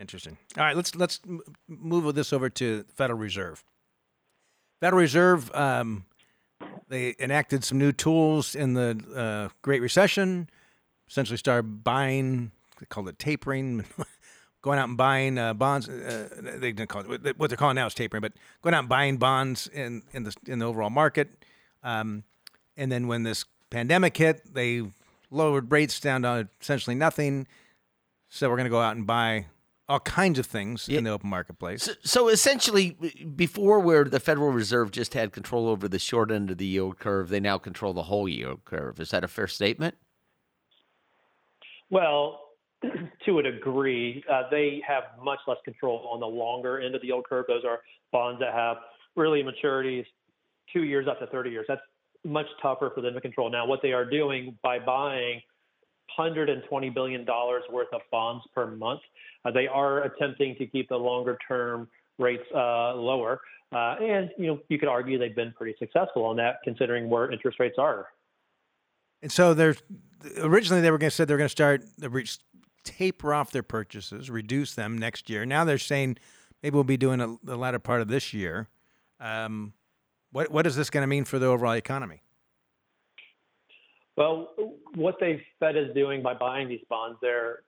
[0.00, 0.38] Interesting.
[0.56, 1.20] All right, let's let's
[1.68, 3.62] move this over to Federal Reserve.
[4.80, 6.06] Federal Reserve, um,
[6.88, 10.48] they enacted some new tools in the uh, Great Recession.
[11.06, 13.84] Essentially, started buying they call it tapering,
[14.62, 15.86] going out and buying uh, bonds.
[15.86, 18.32] Uh, they didn't call it what they're calling now is tapering, but
[18.62, 21.44] going out and buying bonds in in the in the overall market.
[21.82, 22.24] Um,
[22.74, 24.82] and then when this pandemic hit, they
[25.30, 27.46] lowered rates down to essentially nothing.
[28.30, 29.46] So we're going to go out and buy
[29.90, 30.98] all kinds of things yeah.
[30.98, 31.82] in the open marketplace.
[31.82, 32.96] So, so, essentially,
[33.34, 36.98] before where the Federal Reserve just had control over the short end of the yield
[37.00, 39.00] curve, they now control the whole yield curve.
[39.00, 39.96] Is that a fair statement?
[41.90, 42.40] Well,
[43.26, 47.08] to a degree, uh, they have much less control on the longer end of the
[47.08, 47.46] yield curve.
[47.48, 47.80] Those are
[48.12, 48.76] bonds that have
[49.16, 50.04] really maturities
[50.72, 51.66] two years up to 30 years.
[51.66, 51.80] That's
[52.24, 53.50] much tougher for them to control.
[53.50, 55.40] Now, what they are doing by buying
[56.18, 59.00] $120 billion worth of bonds per month,
[59.44, 61.88] uh, they are attempting to keep the longer term
[62.18, 63.40] rates uh, lower.
[63.72, 67.30] Uh, and you know, you could argue they've been pretty successful on that, considering where
[67.30, 68.08] interest rates are.
[69.22, 69.82] And so there's
[70.38, 71.84] originally they were going to say they're going to start
[72.84, 75.44] taper off their purchases, reduce them next year.
[75.44, 76.16] Now they're saying
[76.62, 78.68] maybe we'll be doing a, the latter part of this year.
[79.20, 79.74] Um,
[80.32, 82.22] what what is this going to mean for the overall economy?
[84.20, 84.50] Well,
[84.96, 87.60] what the Fed is doing by buying these bonds, they're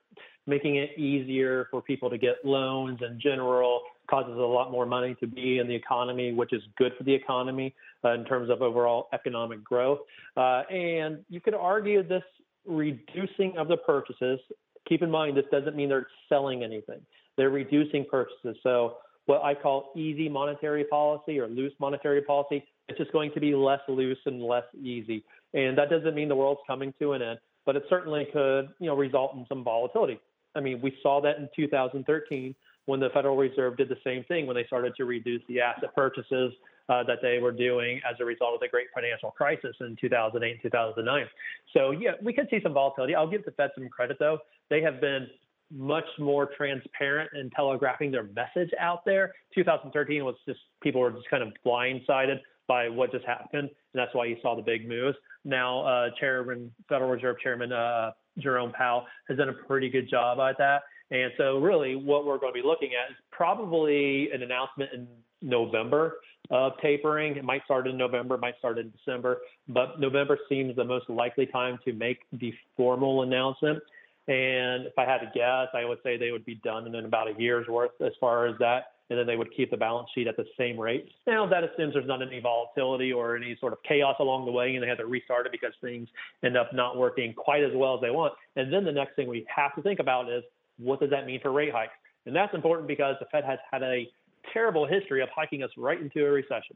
[0.45, 5.15] making it easier for people to get loans in general, causes a lot more money
[5.19, 7.73] to be in the economy, which is good for the economy
[8.05, 9.97] uh, in terms of overall economic growth.
[10.37, 12.21] Uh, and you could argue this
[12.67, 14.39] reducing of the purchases
[14.87, 17.01] keep in mind this doesn't mean they're selling anything.
[17.35, 18.57] They're reducing purchases.
[18.61, 23.39] So what I call easy monetary policy or loose monetary policy, it's just going to
[23.39, 25.23] be less loose and less easy.
[25.53, 28.87] And that doesn't mean the world's coming to an end, but it certainly could, you
[28.87, 30.19] know, result in some volatility.
[30.55, 34.45] I mean, we saw that in 2013 when the Federal Reserve did the same thing
[34.45, 36.51] when they started to reduce the asset purchases
[36.89, 40.51] uh, that they were doing as a result of the great financial crisis in 2008
[40.51, 41.25] and 2009.
[41.73, 43.15] So, yeah, we could see some volatility.
[43.15, 44.39] I'll give the Fed some credit, though.
[44.69, 45.27] They have been
[45.71, 49.33] much more transparent in telegraphing their message out there.
[49.55, 54.13] 2013 was just people were just kind of blindsided by what just happened, and that's
[54.13, 55.17] why you saw the big moves.
[55.45, 60.39] Now, uh, Chairman, Federal Reserve Chairman uh, Jerome Powell has done a pretty good job
[60.39, 60.83] at that.
[61.11, 65.07] And so, really, what we're going to be looking at is probably an announcement in
[65.41, 66.15] November
[66.49, 67.35] of tapering.
[67.35, 71.45] It might start in November, might start in December, but November seems the most likely
[71.45, 73.79] time to make the formal announcement.
[74.27, 77.27] And if I had to guess, I would say they would be done in about
[77.27, 78.92] a year's worth as far as that.
[79.13, 81.07] And then they would keep the balance sheet at the same rate.
[81.27, 84.73] Now, that assumes there's not any volatility or any sort of chaos along the way
[84.73, 86.09] and they have to restart it because things
[86.43, 88.33] end up not working quite as well as they want.
[88.55, 90.43] And then the next thing we have to think about is
[90.79, 91.93] what does that mean for rate hikes?
[92.25, 94.09] And that's important because the Fed has had a
[94.51, 96.75] terrible history of hiking us right into a recession.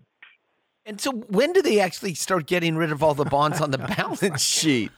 [0.86, 3.78] And so, when do they actually start getting rid of all the bonds on the
[3.98, 4.92] balance sheet?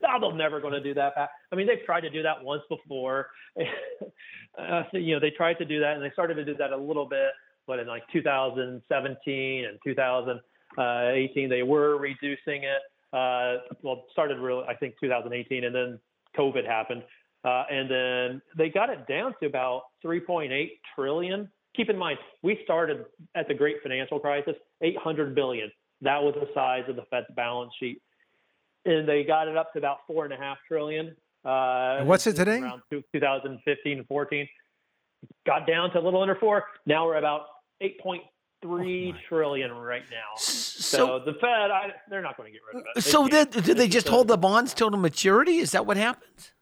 [0.00, 1.12] No, they're never going to do that.
[1.52, 3.28] I mean, they've tried to do that once before.
[4.58, 6.72] uh, so, you know, they tried to do that, and they started to do that
[6.72, 7.30] a little bit,
[7.66, 12.82] but in like 2017 and 2018, they were reducing it.
[13.12, 15.98] Uh, well, started really, I think, 2018, and then
[16.36, 17.02] COVID happened,
[17.44, 22.58] uh, and then they got it down to about 3.8 trillion keep in mind, we
[22.64, 25.70] started at the great financial crisis, 800 billion.
[26.02, 28.02] That was the size of the Fed's balance sheet.
[28.84, 31.14] And they got it up to about four and a half trillion.
[31.44, 32.60] Uh, what's it today?
[32.60, 34.48] Around 2015, 14.
[35.46, 36.64] Got down to a little under four.
[36.86, 37.42] Now we're about
[37.82, 38.20] 8.3
[38.64, 40.36] oh trillion right now.
[40.36, 42.94] So, so the Fed, I, they're not going to get rid of it.
[42.94, 45.58] They so then, do they just hold the bonds till the maturity?
[45.58, 46.52] Is that what happens?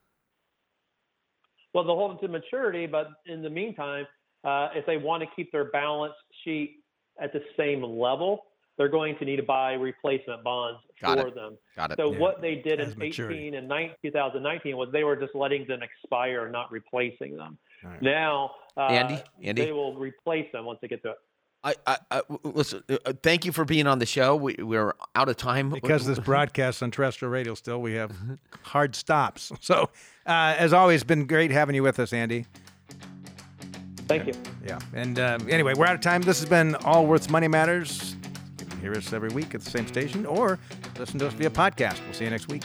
[1.75, 4.07] Well, they'll hold it to maturity, but in the meantime,
[4.45, 6.15] uh, if they want to keep their balance
[6.45, 6.77] sheet
[7.21, 8.45] at the same level,
[8.77, 11.35] they're going to need to buy replacement bonds Got for it.
[11.35, 11.57] them.
[11.77, 11.97] Got it.
[11.97, 12.19] So yeah.
[12.19, 13.49] what they did As in maturity.
[13.49, 17.59] 18 and 19, 2019 was they were just letting them expire, not replacing them.
[17.83, 18.03] Right.
[18.03, 21.19] Now, uh, Andy, Andy, they will replace them once they get to it.
[21.65, 22.83] I, I, I listen.
[22.89, 24.37] Uh, thank you for being on the show.
[24.37, 27.55] We, we're out of time because this broadcast on terrestrial radio.
[27.55, 28.13] Still, we have
[28.63, 29.51] hard stops.
[29.61, 29.91] So,
[30.27, 32.47] uh, as always, been great having you with us, Andy.
[34.07, 34.35] Thank you.
[34.65, 34.79] Yeah.
[34.95, 36.23] And uh, anyway, we're out of time.
[36.23, 38.16] This has been Allworth's Money Matters.
[38.87, 40.61] Hear us every week at the same station or
[40.97, 42.01] listen to us via podcast.
[42.05, 42.63] We'll see you next week.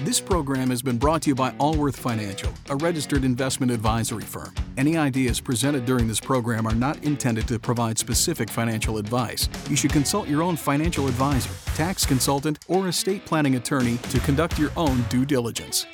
[0.00, 4.54] This program has been brought to you by Allworth Financial, a registered investment advisory firm.
[4.78, 9.50] Any ideas presented during this program are not intended to provide specific financial advice.
[9.68, 14.58] You should consult your own financial advisor, tax consultant, or estate planning attorney to conduct
[14.58, 15.84] your own due diligence.